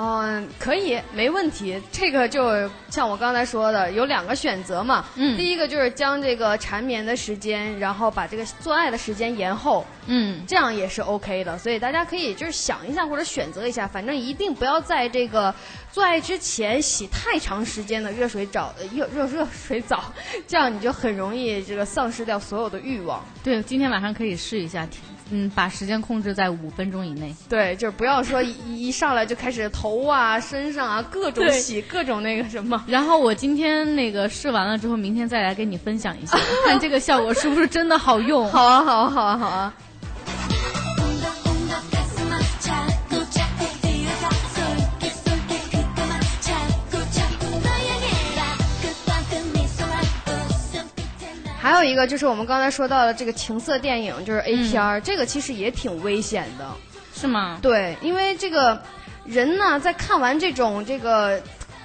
[0.00, 1.76] 嗯，可以，没问题。
[1.90, 5.04] 这个就像我刚才说的，有两个选择嘛。
[5.16, 11.58] 嗯第一个就是将这个缠绵的时间，然后把这个做爱的时间延后，嗯，这样也是 OK 的。
[11.58, 15.52] 所以大家可以就是想一下或者选择一下，反正一定不要在这个
[15.90, 20.12] 做爱之前洗太长时间的热水澡，呃热热热水澡，
[20.46, 23.20] 这样你就很容易这个丧失掉所有的欲望。
[23.42, 24.86] 对，今天晚上可以试一下，
[25.30, 27.34] 嗯，把时间控制在五分钟以内。
[27.48, 32.82] 对，就是不要说一一上来就开始头啊、身上啊各种洗，各种那个什么。
[32.86, 38.48] 然后我今天那个试完了之后，明天再来跟你分享一下， 看这个效果是不是真的好用。
[38.50, 39.74] 好啊，好啊，好啊，好啊。
[51.68, 56.66] 还有一个就是我们刚才说到的这个情色电影，就是 A 片儿、这个其实也挺危险的。
[57.14, 57.58] 是吗？
[57.60, 58.80] 对，因为这个
[59.26, 61.38] 人呢，在看完这种这个，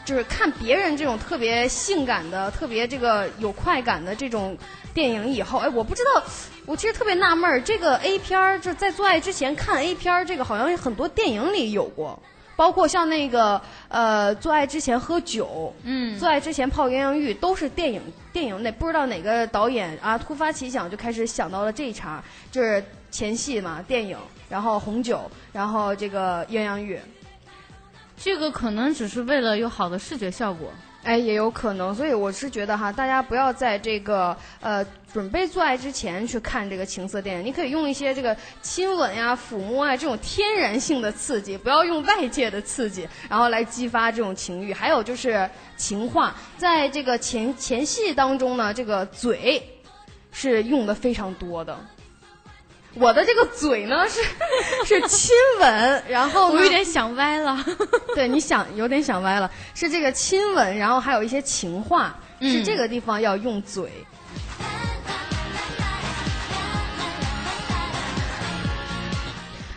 [0.05, 4.57] 就是看别人这种特别性感的、特别这个有快感的这种
[4.93, 6.23] 电影以后，哎，我不知道，
[6.65, 12.23] 我其实特别纳闷儿，这个 A 片儿就在做爱之前看 A 片儿，这个好像很多电影里有过。
[12.55, 18.01] 包括像那个呃，做爱之前喝酒，嗯做爱之前泡鸳鸯浴，都是电影
[18.31, 24.17] 电影那不知道哪个导演啊，突发奇想就开始想到了这一茬，就是前戏嘛，电影，
[24.49, 26.99] 然后红酒，然后这个鸳鸯浴，
[28.17, 30.71] 这个可能只是为了有好的视觉效果。
[31.03, 44.71] 哎，也有可能，所以我是觉得哈，大家不要在这个呃准备做爱之前去看这个情色电影，你可以用一些这个亲吻呀、抚摸啊这种天然性的刺激，不要用外界的刺激，然后来激发这种情欲。
[44.71, 49.61] 还有就是情话，在这个前前戏当中呢，这个嘴
[50.31, 51.77] 是用的非常多的。
[52.95, 54.21] 我的这个嘴呢是
[54.85, 55.29] 是亲
[55.59, 57.57] 吻，然后我有点想歪了。
[58.13, 63.89] 对，你想有点想歪了，是这个亲吻，然后还有一些情话，是嗯这个地方要用嘴。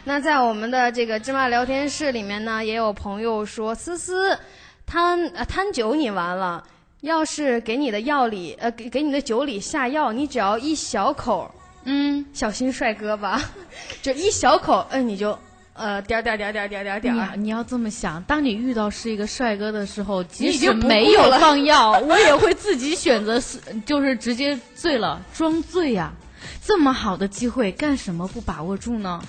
[0.05, 4.39] 那在我们的这个芝麻聊天室里面呢，也有朋友说，思思，
[4.87, 6.63] 贪呃贪酒你完了，
[7.01, 11.53] 要是给你的药里呃给给你的酒里下药，你只要一小口，
[11.89, 13.41] 嗯，小心帅哥吧，
[14.03, 15.39] 就一小口，嗯，你就
[15.75, 17.15] 呃点儿点儿点儿点儿点儿点儿点。
[17.39, 26.13] 你你要这么想，当你遇到是一个帅哥的时候，即使没有了放药，我也会自己选择是，就是直接醉了，装醉呀、
[26.61, 29.23] 这么好的机会，干什么不把握住呢？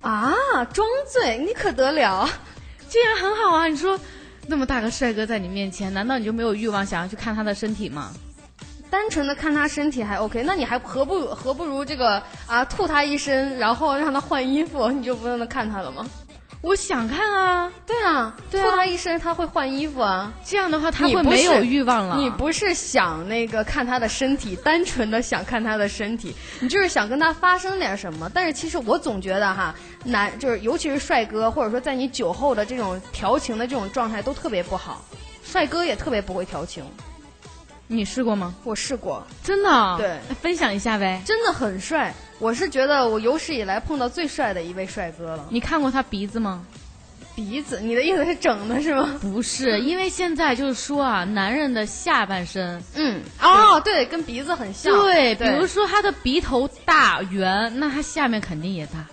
[0.00, 0.34] 啊，
[0.72, 2.28] 装醉，你可得了！
[2.90, 3.66] 这样很好啊！
[3.68, 3.98] 你说，
[4.46, 8.12] 那么大个帅哥在你面前，难道你就没有欲望想要去看他的身体吗？
[8.90, 16.06] 单纯的看他身体还 OK，那你还何不何不如这个啊吐他一身，然后让他换衣服，你就不用看他了吗？
[16.60, 20.32] 我想看啊，对啊，对啊吐他一身他会换衣服啊。
[20.42, 22.16] 这样的话他会没有欲望了。
[22.16, 28.30] 你不是想那个看他的身体，单纯的想看他的身体，你就是想跟他发生点什么。
[28.32, 29.74] 但是其实我总觉得哈，
[30.04, 35.04] 男就是尤其是帅哥，或者说在你酒后的这种调情的这种状态都特别不好，
[35.44, 36.82] 帅哥也特别不会调情。
[37.86, 38.54] 你试过吗？
[38.64, 39.96] 我试过，真的啊？
[39.98, 41.20] 对分享一下呗。
[41.24, 42.14] 真的很帅。
[42.38, 45.46] 我是觉得我有史以来碰到最帅的一位帅哥了。
[45.50, 46.64] 你看过他鼻子吗？
[47.36, 49.18] 鼻子，你的意思是整的是吗？
[49.20, 54.92] 不是，因为现在就是说啊，男人的下半身，嗯，哦，对，跟鼻子很像。
[55.02, 59.04] 对，比如说他的鼻头大圆，那他下面肯定也大。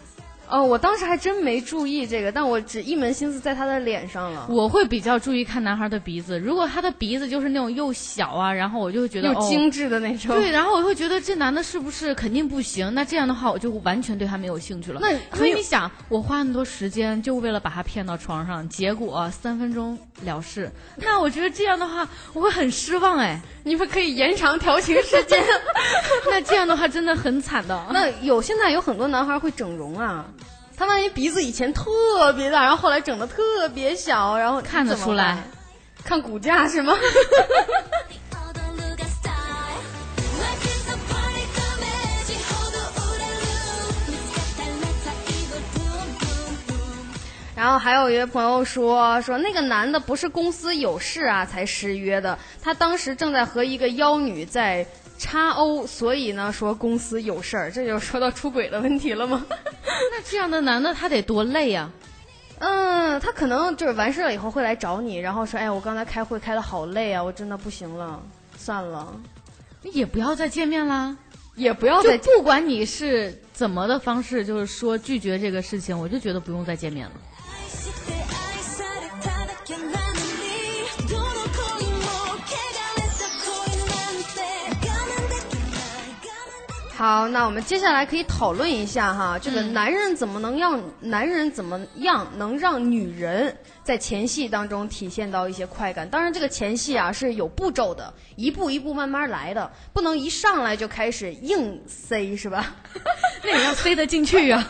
[0.52, 4.46] 哦，我当时还真没注意这个，但我只一门心思在他的脸上了。
[4.50, 10.36] 我会比较注意看男孩的鼻子，如果他的鼻子就是那种又小啊，然后我就会觉得精致的那种。
[10.36, 12.94] 对，然后我会觉得这男的是不是肯定不行？
[12.94, 15.00] 那这样的话，我就完全对他没有兴趣了。
[15.02, 23.40] 那所以你想，我花那么多时间就为了把他骗到床上，结果三分钟了事，那我觉得这样的话，我会很失望哎。
[23.64, 25.40] 你们可以延长调情时间。
[26.30, 27.88] 那这样的话真的很惨的。
[27.94, 30.26] 那有现在有很多男孩会整容啊，
[30.82, 35.38] 他万一鼻子以前特别大，然后后来整的特别小，然后看得出来，
[36.04, 36.98] 看骨架是吗？
[47.56, 54.84] 然后还有一位朋友说说那个男的不是公司有事啊才失约的，他当时正在和一个妖女在。
[55.22, 59.46] 插欧，所以呢说公司有事儿，这就说到出轨的问题了吗？
[59.86, 61.92] 那这样的男的他得多累啊！
[62.58, 68.20] 嗯，他可能就是完事了以后会来找你，然后说，哎，我刚才开会开的好累啊，我真的不行了，
[68.58, 69.16] 算了，
[69.84, 71.16] 也不要再见面啦。
[71.56, 77.12] 也不要再就不管你是怎么的方式，就是说拒绝这个事情，我就觉得不用再见面了。
[87.02, 96.08] 好，那我们接下来可以讨论一下哈，这个男人怎么能让、男人怎么样能让女人在前戏当中体现到一些快感？
[96.08, 102.76] 当然，这个前戏啊是有步骤的，一步一步慢慢来的，不能一上来就开始硬塞，是吧？
[103.44, 104.64] 那也要塞得进去啊！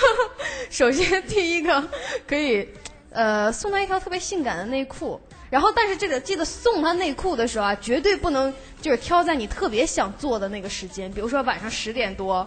[0.70, 1.86] 首先，第一个
[2.26, 2.66] 可以，
[3.10, 5.20] 呃，送她一条特别性感的内裤。
[5.50, 12.46] 然后，但是这个记得送他内裤的时候啊，绝对不能就是挑在你特别想做的那个时间，比如说晚上十点多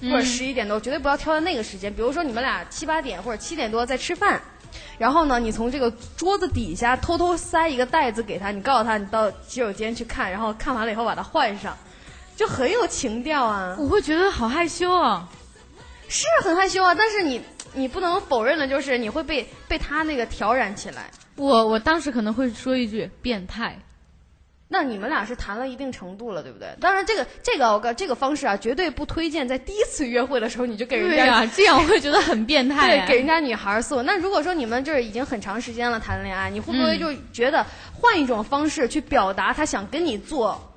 [0.00, 1.92] 或者十一点多，绝对不要挑在那个时间。
[1.92, 4.40] 比如说你们俩七八点或者七点多在吃饭，
[4.96, 11.76] 然后呢，你从这个桌子底下偷偷塞一个袋子给他，你告诉他你到洗手间去看，然后看完了以后把它换上，
[12.34, 13.76] 就很有情调啊。
[13.78, 15.28] 我会觉得好害羞啊。
[16.10, 17.38] 是很害羞啊，但是你
[17.78, 21.10] 你不能否认的就是你会被被他那个挑染起来。
[21.36, 23.78] 我我当时可能会说一句变态。
[24.70, 26.68] 那你们俩是谈了一定程度了，对不对？
[26.78, 34.04] 当然，这个这个我告这个方式啊，绝对不推荐在第一次约会的时候你就给人家 这样我会觉得很变态、对，给人家女孩儿送。
[34.04, 37.64] 那如果说你们就是已经很长时间了谈恋爱，你会不会就觉得
[37.94, 40.67] 换一种方式去表达他想跟你做？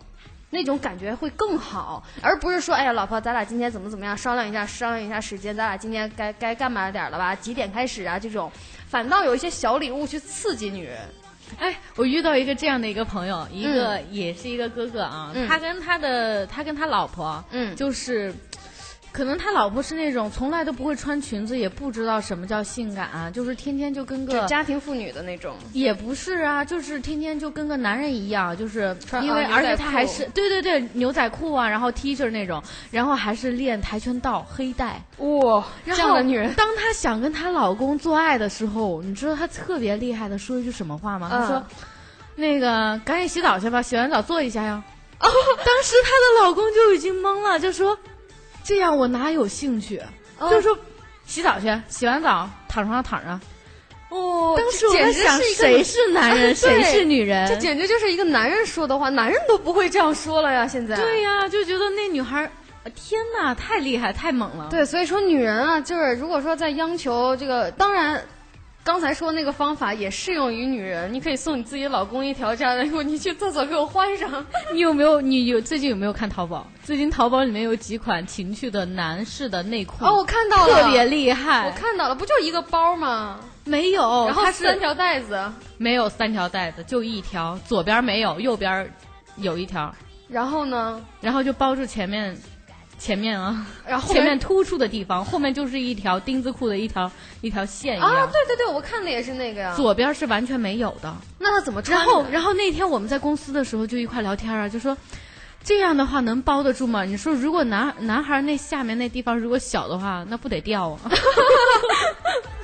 [0.51, 7.33] 那种感觉会更好，而不是说，哎呀，老婆，咱俩今天怎么怎么样，商量一下，商量一下时间，咱俩今天该该干嘛点儿了吧？
[7.33, 8.19] 几点开始啊？
[8.19, 8.51] 这种，
[8.87, 10.99] 反倒有一些小礼物去刺激女人。
[11.57, 18.33] 哎，我遇到一个这样的一个朋友，一个、也是一个哥哥啊，嗯他跟他的他跟他老婆，嗯就是。
[19.11, 35.01] 可能他老婆是那种从来都不会穿裙子，也不知道什么叫性感啊，就是天天就跟个家庭妇女的那种，也不是啊，就是天天就跟个男人一样，就是穿因为而且他还是对对对牛仔裤啊，然后 T 恤那种，然后还是练跆拳道黑带。
[35.17, 41.27] 哇、这样的女人，当她想跟她老公做爱的时候，你知道她特别厉害的说一句什么话吗？
[41.29, 41.65] 她说嗯
[42.35, 44.81] ：“那个赶紧洗澡去吧，洗完澡坐一下呀。”
[45.19, 47.95] 哦，当时她的老公就已经懵了，就说
[48.63, 50.01] ：“这样我哪有兴趣？”
[50.39, 50.77] 哦就说
[51.25, 53.39] 洗澡去，洗完澡躺床上躺着。
[54.09, 57.47] 哦，当时我简在想，谁是男人， 谁是女人？
[57.47, 60.67] 这简直就是一个男人说的话，男人都不会这样说了呀！
[60.67, 62.51] 现在对呀、就觉得那女孩
[62.93, 64.67] 天哪，太厉害，太猛了。
[64.69, 68.21] 对，所以说女人啊，就是如果说在央求这个，当然。
[68.83, 74.43] 刚才说那个方法也适用于女人，你可以送你自己老公一条这样的，我你去厕所给我换上。
[74.73, 75.21] 你有没有？
[75.21, 76.65] 你有最近有没有看淘宝？
[76.83, 81.67] 最近淘宝里面有几款情趣的男士的内裤哦，我看到了，特别厉害。
[81.67, 83.39] 我看到了，不就一个包吗？
[83.65, 85.39] 没有，然后是三条带子，
[85.77, 88.91] 没有三条带子，就一条，左边没有，右边
[89.37, 89.93] 有一条，
[90.27, 92.35] 然后呢，然后就包住前面，
[93.01, 98.07] 前面啊，然后后前面突出的地方，后面就是一条丁字裤的一条一条线一样。
[98.07, 99.73] 啊，对对对，我看的也是那个呀。
[99.75, 101.11] 左边是完全没有的。
[101.39, 102.07] 那他怎么穿然？
[102.07, 104.95] 后，然后那天我们在公司的时候就一块聊天啊，就说
[105.63, 107.03] 这样的话能包得住吗？
[107.03, 110.99] 你说如果男男孩那下面那地方如果小的话，那不得掉啊？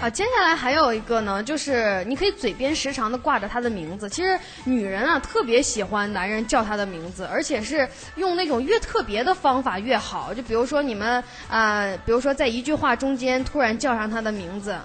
[0.00, 4.08] 啊，接下来还有一个呢，就是你可以嘴边时常的挂着他的名字。
[4.08, 10.32] 其实女人啊，特别喜欢男人叫她的名字，而且是用那种越特别的方法越好。
[10.32, 14.76] 就比如说你们啊、呃比如说在一句话中间突然叫上他的名字，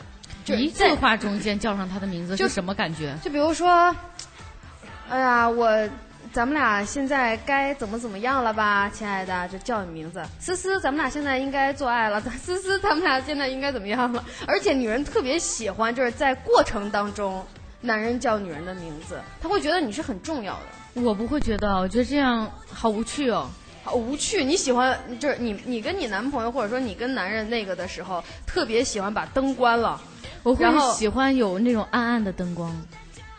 [0.44, 3.16] 就一句话中间叫上他的名字就是什么感觉？
[3.22, 3.96] 就比如说，
[5.10, 5.70] 哎呀，我
[6.34, 14.26] 咱们俩现在该怎么怎么样了吧，亲爱的，就叫你名字，思思，咱们俩现在应该做爱了， 思思，咱们俩现在应该怎么样了？
[14.48, 17.46] 而且女人特别喜欢，就是在过程当中，
[17.82, 21.02] 男人叫女人的名字，他会觉得你是很重要的。
[21.04, 23.48] 我不会觉得，我觉得这样好无趣哦。
[23.84, 30.02] 好无趣，你喜欢就是你，你跟你男朋友或者说你跟男人那个的时候，特别喜欢把灯关了
[30.42, 30.66] 我会
[30.96, 32.76] 喜欢有那种暗暗的灯光，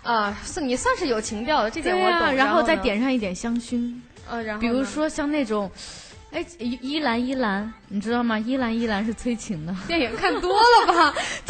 [0.05, 2.35] 啊，算你算是有情调的，这点、我懂。
[2.35, 3.93] 然后再，点上一点香薰，
[4.31, 5.71] 呃，然后比如说像那种，
[6.31, 8.39] 哎，依依兰依兰你知道吗？
[8.39, 11.15] 依兰依兰是催情的，电影看多了吧？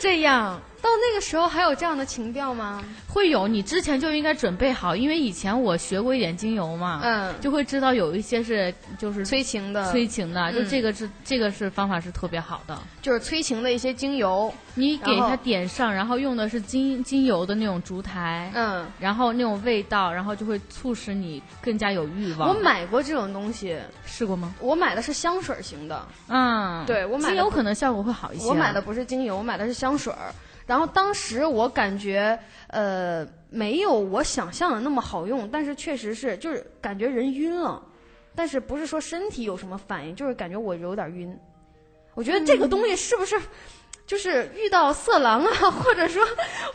[0.00, 0.60] 这样。
[0.82, 2.82] 到那个时候还有这样的情调吗？
[3.06, 12.76] 会有，你之前就应该准备好，因为以前我学过一点精油嘛，嗯就会知道有一些是就是催情的，催情的，就嗯这个是这个是方法是特别好的。
[13.00, 14.52] 就是催情的一些精油。
[14.74, 22.48] 你给它点上，然后用的是精精油的那种烛台，嗯，然后那种味道，然后就会促使你更加有欲望。
[22.48, 23.76] 我买过这种东西，
[24.06, 24.54] 试过吗？
[24.58, 28.48] 我买的是香水型的，嗯，对我买的精油可能效果会好一些啊。
[28.48, 30.32] 我买的不是精油，我买的是香水儿。
[30.66, 37.82] 然后当时我感觉，呃，没有我想象的那么好用，但是确实是，就是感觉人晕了，
[38.34, 41.36] 但是不是说身体有什么反应，就是感觉我有点晕。
[42.14, 43.40] 我觉得这个东西是不是？
[44.12, 46.22] 就是遇到色狼啊， 或者说，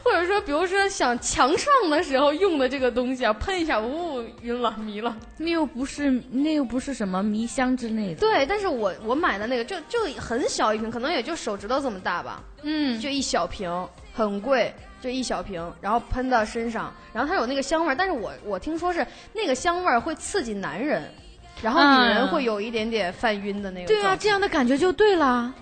[0.04, 5.16] 或者说，比如说想强上的时候用的这个东西啊，喷一下，呜、晕了，迷了。
[5.38, 8.22] 那又不是那又不是什么迷香之类的。
[8.22, 13.72] 对，但是我我买的那个就就很小一瓶，可能也就手指头这么大吧，嗯，就一小瓶，
[14.12, 21.04] 很贵，就一小瓶，然后喷到身上，然后它有那个香味儿，但是我我听说是那个香味儿会刺激男人，
[21.62, 25.54] 然后女人啊会有一点点犯晕的那个对啊，这样的感觉就对了。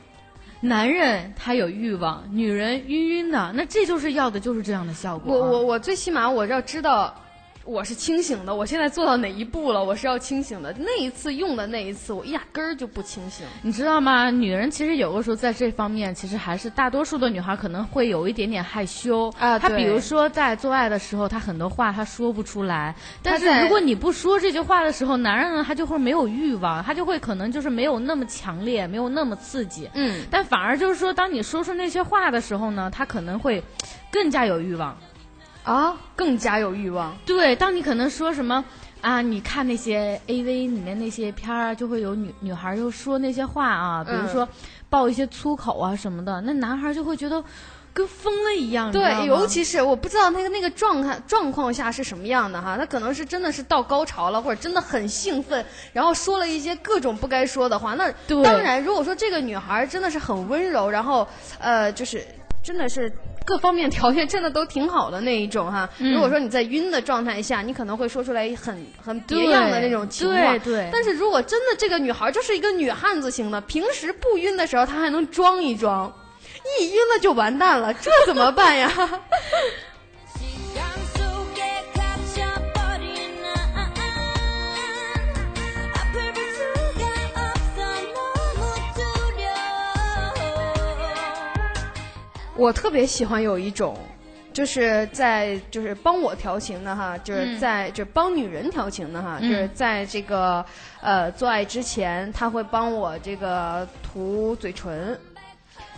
[0.62, 5.38] 男人他有欲望，女人晕晕的，那这就是要的就是这样的效果。
[5.38, 7.14] 我我我最起码我要知道
[7.66, 10.72] 我是清醒的，我现在做到哪一步了，我是要清醒的。
[10.78, 13.44] 那一次用的那一次，我压根儿就不清醒。
[13.64, 14.30] 你知道吗？
[14.30, 22.96] 女人其实有的时候在这方面，其实还是大多数的女孩可能会有一点点害羞啊她比如说在做爱的时候，她很多话她说不出来。
[23.24, 29.90] 但是如果你不说这句话的时候，男人呢他就会没有欲望，他就会可能就是没有那么强烈，没有那么刺激。
[29.96, 33.64] 嗯，但反而就是说，当你说出那些话的时候呢，他可能会
[34.12, 34.96] 更加有欲望。
[35.66, 37.18] 啊，更加有欲望。
[37.26, 38.64] 对，当你可能说什么
[39.02, 44.48] 啊，你看那些 A V 里面那些片儿，就会有女女孩儿就说那些话啊，比如嗯说
[44.90, 47.44] 爆一些粗口啊什么的，那男孩儿就会觉得
[47.94, 48.92] 跟疯了一样。
[48.92, 57.96] 对，尤其是我不知道那个那个状态状况下是什么样的哈，他可能是真的是到高潮了，或者真的很兴奋，然后说了一些各种不该说的话。
[57.96, 58.12] 那
[58.44, 62.24] 当然，如果说这个女孩真的是很温柔，然后呃，就是
[62.64, 63.12] 真的是。
[63.46, 65.88] 各方面条件真的都挺好的那一种哈。
[66.00, 70.40] 嗯如果说你在晕的状态下，你可能会说出来很很别样的那种情况。
[70.40, 76.12] 对对但是如果真的这个女孩就是一个女汉子型的，平时不晕的时候她还能装一装，
[76.80, 78.92] 一晕了就完蛋了，这怎么办呀？
[92.56, 93.98] 我特别喜欢有一种，
[94.54, 100.66] 就是在就是帮我调情的哈，就是在、就是帮女人调情的哈，嗯就是在这个
[101.02, 105.20] 呃做爱之前，他会帮我这个涂嘴唇，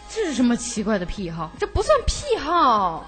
[0.09, 1.51] 这是什么奇怪的癖好？
[1.59, 3.05] 这不算癖好，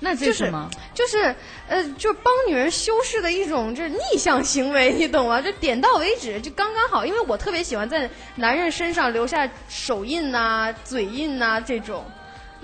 [0.00, 0.70] 那这是什么？
[0.94, 1.34] 就是
[1.68, 5.42] 呃，就是帮女人修饰的一种就是逆向行为，你懂吗？
[5.42, 7.04] 就点到为止，就刚刚好。
[7.04, 12.02] 因为我特别喜欢在男人身上留下手印呐、嘴印呐、这种。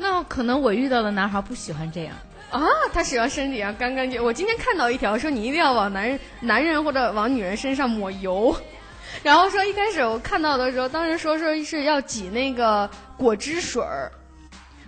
[0.02, 2.14] 那可能我遇到的男孩不喜欢这样。
[2.50, 2.60] 啊，
[2.92, 4.22] 他喜欢身体上干干净。
[4.22, 8.54] 我今天看到一条说你一定要往男人、男人或者往女人身上抹油，
[9.22, 14.12] 然后说一开始我看到的时候，当时说说是要挤那个果汁水儿、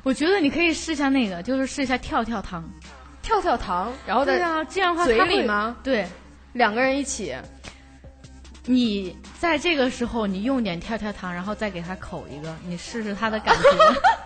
[0.03, 2.63] 我觉得你可以试一下那个，就是试一下跳跳糖。
[3.23, 5.75] 跳跳糖，然后在对啊，这样的话嘴里吗？
[5.83, 6.07] 对，
[6.53, 7.35] 两个人一起。
[8.67, 13.63] 你在这个时候你用点跳跳糖，然后再给他口一个，你试试他的感觉。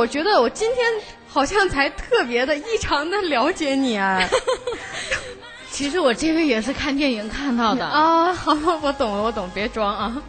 [0.00, 0.86] 我、觉得我今天
[1.28, 4.18] 好像才特别的异常的了解你啊！
[5.70, 7.84] 其实我这个也是看电影看到的。
[7.84, 10.22] 啊，好，我懂了，我懂，别装啊。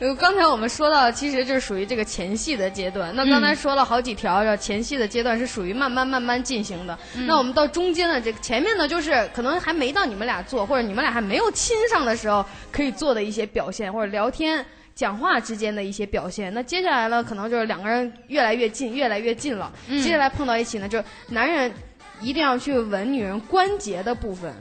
[0.00, 3.14] 呃，刚才我们说到，其实就是属于这个前戏的阶段。
[3.14, 6.98] 那刚才说了好几条，前戏的阶段是属于慢慢慢慢进行的。
[7.28, 14.66] 那我们到中间的这个前面呢，就是可能还没到你们俩做，或者你们俩还没有亲上的时候，可以做的一些表现，或者聊天。
[14.94, 19.72] 讲话之间的一些表现，那接下来呢，可能就是两个人越来越近，越来越近了。
[19.88, 21.72] 接下来碰到一起呢，就是男人
[22.20, 24.54] 一定要去吻女人关节的部分，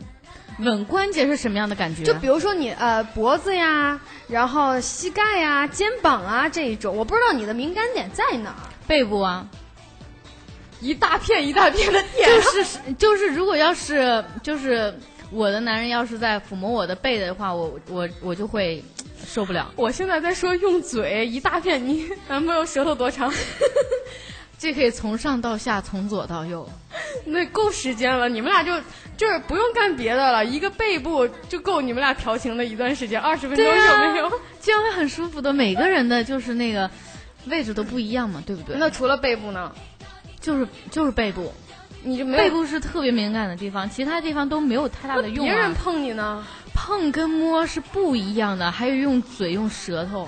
[0.60, 2.04] 吻关节是什么样的感觉？
[2.04, 9.48] 就比如说你呃脖子呀，然后膝盖呀、肩膀啊这一种，我不知道你的敏感点在哪儿，背部啊，
[10.82, 12.28] 一大片一大片的点。
[12.28, 14.98] 就是就是，如果要是就是
[15.34, 18.84] 我的男人要是在抚摸我的背的话，我我我就会
[19.26, 19.72] 受不了。
[19.76, 23.34] 我现在在说用嘴一大片，你男朋友舌头多长？
[24.60, 26.70] 这可以从上到下，从左到右。
[27.26, 28.80] 那够时间了，你们俩就
[29.18, 34.32] 就是不用干别的了，一个背部就够你们俩调情的一段时间，二十分钟有没有？
[34.62, 35.52] 这样会很舒服的。
[35.52, 36.90] 每个人的就是那个
[37.48, 38.78] 位置都不一样嘛，对不对？
[38.78, 39.74] 那除了背部呢？
[40.40, 41.54] 就是就是背部，
[42.04, 45.50] 你就没有背部是特别敏感的地方，其他地方都没有太大的用、啊。
[45.50, 46.46] 别人碰你呢？
[46.74, 50.28] 碰跟摸是不一样的，还有用嘴用舌头。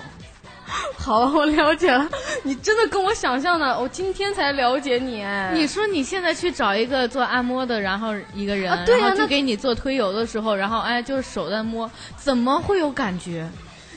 [0.97, 2.09] 好，我了解了。
[2.43, 5.21] 你真的跟我想象的，我今天才了解你。
[5.23, 13.47] 哎你说你现在去找一个做按摩的，然后一个人，啊对啊然后就给你做推油的时候，然后哎就是手在摸，怎么会有感觉？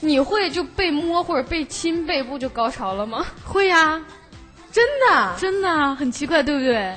[0.01, 3.25] 你会就被摸或者被亲背部就高潮了吗？
[3.45, 4.05] 会呀、
[4.71, 5.35] 真的？
[5.39, 6.95] 真的啊很奇怪，对不对？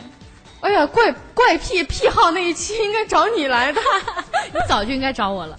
[0.61, 3.81] 哎呀，怪怪癖癖好那一期应该找你来的。
[4.53, 5.57] 你早就应该找我了。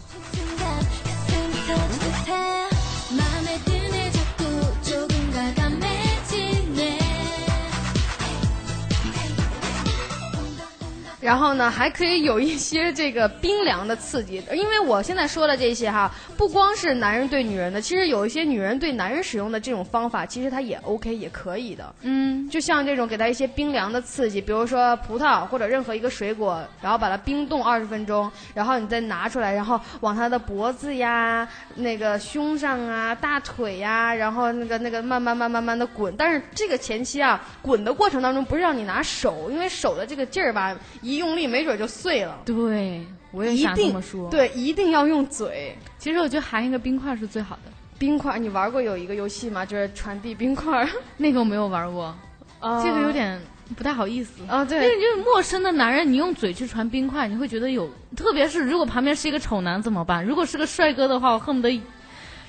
[11.23, 21.95] 然后呢，还可以有一些这个冰凉的刺激，因为我现在说的这些哈，不光是男人对女人的，其实有一些女人对男人使用的这种方法，其实它也 OK，也可以的。
[22.01, 36.13] 嗯，就像这种给他一些冰凉的刺激，比如说葡萄或者任何一个水果，然后把它冰冻二十分钟，然后你再拿出来，然后往他的脖子呀、那个胸上啊、大腿呀，然后那个那个慢慢慢慢慢的滚。
[36.17, 42.41] 但是这个前期啊，滚的过程当中不是让你拿手，因为手的这个劲儿吧，一用力没准就碎了。
[42.45, 45.77] 对，我也想这么说。，对，一定要用嘴。
[45.99, 47.73] 其实我觉得含一个冰块是最好的。
[47.99, 49.65] 冰块，你玩过有一个游戏吗？
[49.65, 50.89] 就是传递冰块。
[51.17, 52.15] 那个我没有玩过，
[52.61, 53.41] 哦这个有点
[53.77, 54.43] 不太好意思。
[54.49, 60.25] 啊，对因为就是陌生的男人，你用嘴去传冰块，你会觉得有，特别是如果旁边是一个丑男怎么办？
[60.25, 61.81] 如果是个帅哥的话，我恨不得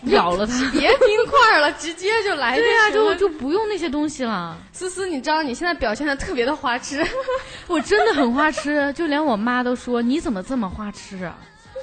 [0.05, 0.53] 咬了它。
[0.71, 4.57] 别冰块了直接就来对啊就就不用那些东西了。
[4.71, 7.05] 思思你知道你现在表现的特别的花痴。
[7.67, 11.35] 我真的很花痴就连我妈都说你怎么这么花痴啊？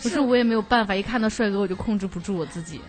[0.03, 2.81] 不是我也没有办法一看到帅哥我就控制不住我自己。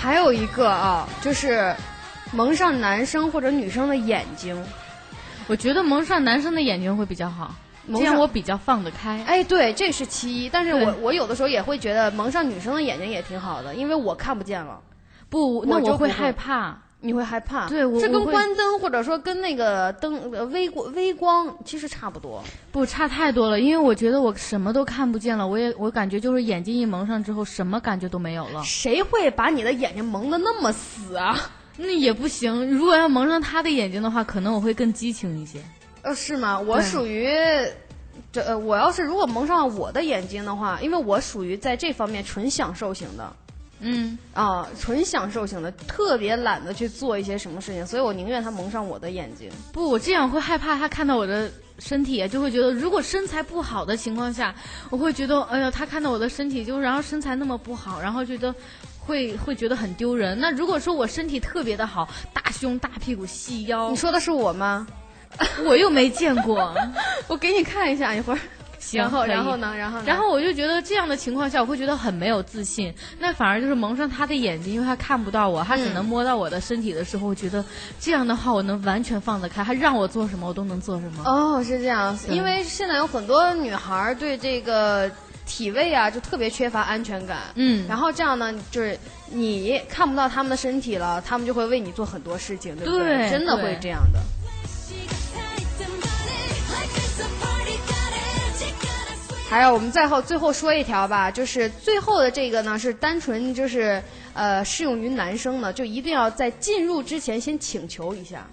[0.00, 1.72] 还有一个啊就是
[2.32, 4.56] 蒙上男生或者女生的眼睛。
[5.46, 7.54] 我觉得蒙上男生的眼睛会比较好，
[7.88, 9.22] 这样我比较放得开。
[9.26, 10.48] 哎，对，这是其一。
[10.48, 14.80] 但是我我有的时候也会觉得蒙上女生的眼睛也挺好的，因为我看不见了，
[15.28, 16.78] 不，那我会害怕。
[17.02, 17.66] 你会害怕。
[17.66, 22.44] 对我这跟我会关灯或者说跟那个灯呃微光微光其实差不多。
[22.70, 28.62] 不差太多了，因为我觉得我什么都看不见了，我也我感觉就是眼睛一蒙上之后，什么感觉都没有了。
[28.62, 31.34] 谁会把你的眼睛蒙的那么死啊？
[31.76, 35.60] 那也不行，如果要蒙上他的眼睛的话，可能我会更激情一些。
[36.02, 36.58] 呃，是吗？
[36.58, 37.28] 我属于，
[38.32, 43.32] 这呃，我要是如果蒙上我的眼睛的话，因为我属于在这方面纯享受型的
[43.80, 49.50] 嗯，啊，纯享受型的，特别懒得去做一些什么事情，所以我宁愿他蒙上我的眼睛。
[49.72, 54.54] 不，我这样会害怕他看到我的身体，就会觉得如果身材不好的情况下，
[54.90, 58.54] 我会觉得，哎呀，他看到我的身体就然后身材那么不好，然后觉得。
[59.00, 60.38] 会会觉得很丢人。
[60.40, 64.86] 那如果说我身体特别的好，大胸、大屁股、细腰你，说的是我吗？
[65.64, 66.74] 我又没见过。
[67.28, 68.38] 我给你看一下一会儿。
[68.80, 69.74] 行，然后然后呢？
[69.76, 70.04] 然后呢？
[70.06, 72.92] 然后我就觉得这样的情况下，我会觉得很没有自信。
[73.18, 77.62] 那反而就是蒙上他的眼睛，因为他看不到我，他只能摸到我的身体的时候，我觉得
[78.00, 79.62] 这样的话，我能完全放得开。
[79.62, 81.22] 他让我做什么，我都能做什么。
[81.26, 85.10] 哦，是这样，因为现在有很多女孩儿对这个
[85.50, 87.38] 体位啊就特别缺乏安全感。
[87.56, 87.84] 嗯。
[87.88, 88.96] 然后这样呢就是
[89.26, 94.20] 你看不到他们的身体了他们就会为你做很多事情对不对真的会这样的。
[99.50, 104.00] 还有我们最后最后说一条吧就是最后的这个呢是单纯就是
[104.32, 108.46] 呃适用于男生的就一定要在进入之前先请求一下。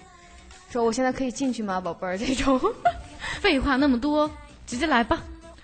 [0.71, 2.17] 说我现在可以进去吗宝贝儿？
[2.17, 2.59] 这种。
[3.39, 4.29] 废话那么多
[4.65, 5.21] 直接来吧。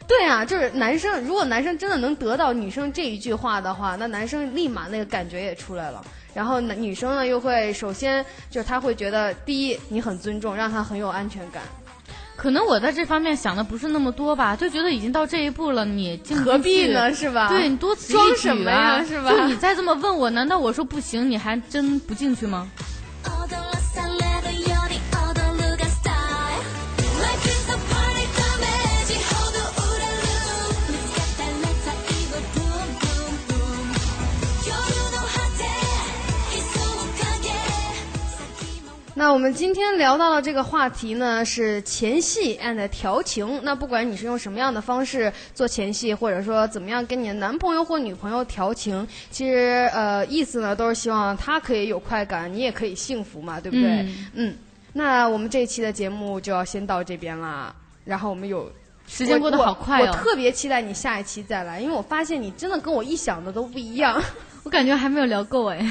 [0.07, 6.03] 对啊，就是男生，如果男生真的能得到女生这一句话的话，那男生立马那个感觉也出来了。
[6.33, 11.61] 然后呢，女生呢又会首先就是他会觉得，第一你很尊重，让他很有安全感，
[12.35, 17.13] 可能我在这方面想的不是那么多吧，就觉得已经到这一步了，你进何必呢？？
[17.13, 17.47] 是吧？
[17.49, 19.05] 对 你多此一举装什么啊呀？
[19.05, 19.29] 是吧？
[19.29, 22.69] 就你再这么问我，难道我说不行，你还真不进去吗？
[39.23, 43.61] 那我们今天聊到的这个话题呢，是前戏 and 调情。
[43.63, 53.85] 那不管你是用什么样的方式做前戏，或者说怎么样跟你的男朋友或女朋友调情，其实呃意思呢都是希望他可以有快感，你也可以幸福嘛，对不对？
[53.85, 54.55] 嗯嗯
[54.91, 57.73] 那我们这一期的节目就要先到这边啦。
[58.03, 58.69] 然后我们有
[59.07, 64.21] 时间过得好快我，特别期待你下一期再来，因为我发现你真的跟我一想的都不一样。
[64.63, 65.79] 我感觉还没有聊够哎。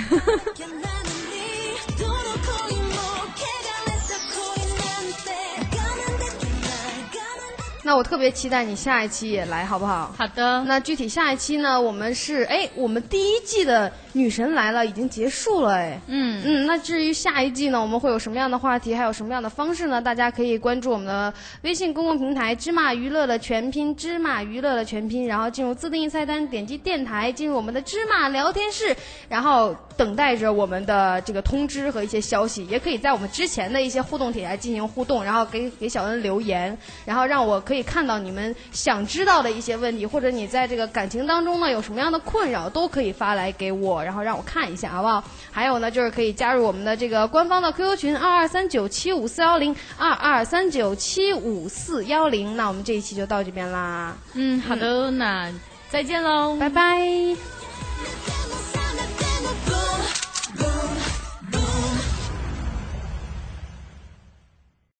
[7.85, 10.15] 那我特别期待你下一期也来，好不好？
[10.17, 11.81] 好的，那具体下一期呢？
[11.81, 16.01] 我们是哎，我们第一季的女神来了已经结束了哎。
[16.07, 20.01] 嗯嗯，那至于下一季呢，我们会有什么样的话题，还有什么样的方式呢？
[20.01, 28.97] 大家可以关注我们的微信公共平台“芝麻娱乐”的全拼“芝麻娱乐”的全拼，然后进入自定义菜单，点击电台，进入我们的芝麻聊天室，
[29.29, 32.65] 然后等待着我们的这个通知和一些消息。
[32.67, 45.23] 也可以在我们之前的一些互动帖来进行互动，然后给给小恩留言，然后让我可以看到你们想知道的一些问题，或者你在这个感情当中呢有什么样的困扰，都可以发来给我，然后让我看一下，好不好？
[45.51, 52.57] 还有呢，就是可以加入我们的这个官方的 QQ 群二二三九七五四幺零二二三九七五四幺零。
[52.57, 55.53] 那我们这一期就到这边啦，嗯，好的，那
[55.91, 57.37] 再见喽，拜拜。